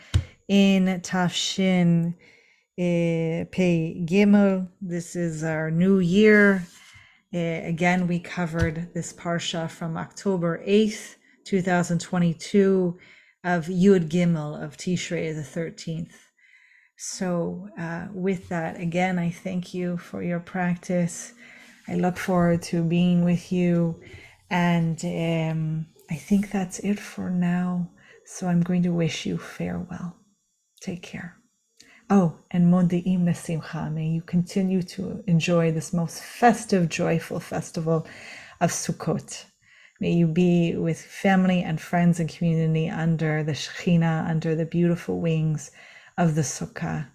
in 0.47 1.01
Tav 1.01 1.33
Shin 1.33 2.13
uh, 2.79 3.45
Pei 3.51 4.03
Gimel. 4.05 4.69
This 4.81 5.15
is 5.15 5.43
our 5.43 5.69
new 5.69 5.99
year. 5.99 6.65
Uh, 7.33 7.37
again, 7.63 8.07
we 8.07 8.19
covered 8.19 8.93
this 8.93 9.13
parsha 9.13 9.69
from 9.69 9.97
October 9.97 10.63
8th, 10.67 11.15
2022, 11.45 12.97
of 13.43 13.65
Yud 13.67 14.09
Gimel 14.09 14.61
of 14.61 14.77
Tishrei, 14.77 15.33
the 15.33 15.41
13th. 15.41 16.13
So, 16.97 17.67
uh, 17.79 18.07
with 18.13 18.49
that, 18.49 18.79
again, 18.79 19.17
I 19.17 19.31
thank 19.31 19.73
you 19.73 19.97
for 19.97 20.21
your 20.21 20.39
practice. 20.39 21.33
I 21.87 21.95
look 21.95 22.17
forward 22.17 22.61
to 22.63 22.83
being 22.83 23.25
with 23.25 23.51
you. 23.51 23.99
And 24.49 25.03
um, 25.03 25.87
I 26.11 26.15
think 26.15 26.51
that's 26.51 26.79
it 26.79 26.99
for 26.99 27.29
now. 27.29 27.89
So, 28.25 28.47
I'm 28.47 28.61
going 28.61 28.83
to 28.83 28.93
wish 28.93 29.25
you 29.25 29.37
farewell. 29.37 30.15
Take 30.81 31.01
care. 31.01 31.40
Oh, 32.13 32.33
and 32.51 32.65
Moadim 32.65 33.25
L'simcha, 33.25 33.89
may 33.89 34.05
you 34.05 34.21
continue 34.21 34.83
to 34.83 35.23
enjoy 35.27 35.71
this 35.71 35.93
most 35.93 36.21
festive, 36.21 36.89
joyful 36.89 37.39
festival 37.39 38.05
of 38.59 38.69
Sukkot. 38.69 39.45
May 40.01 40.11
you 40.11 40.27
be 40.27 40.75
with 40.75 40.99
family 40.99 41.63
and 41.63 41.79
friends 41.79 42.19
and 42.19 42.27
community 42.27 42.89
under 42.89 43.45
the 43.45 43.53
Shekhinah, 43.53 44.29
under 44.29 44.55
the 44.55 44.65
beautiful 44.65 45.21
wings 45.21 45.71
of 46.17 46.35
the 46.35 46.41
Sukkah, 46.41 47.07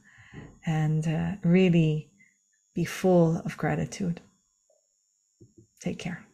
and 0.65 1.07
uh, 1.07 1.33
really 1.47 2.11
be 2.75 2.87
full 2.87 3.37
of 3.45 3.59
gratitude. 3.59 4.23
Take 5.79 5.99
care. 5.99 6.26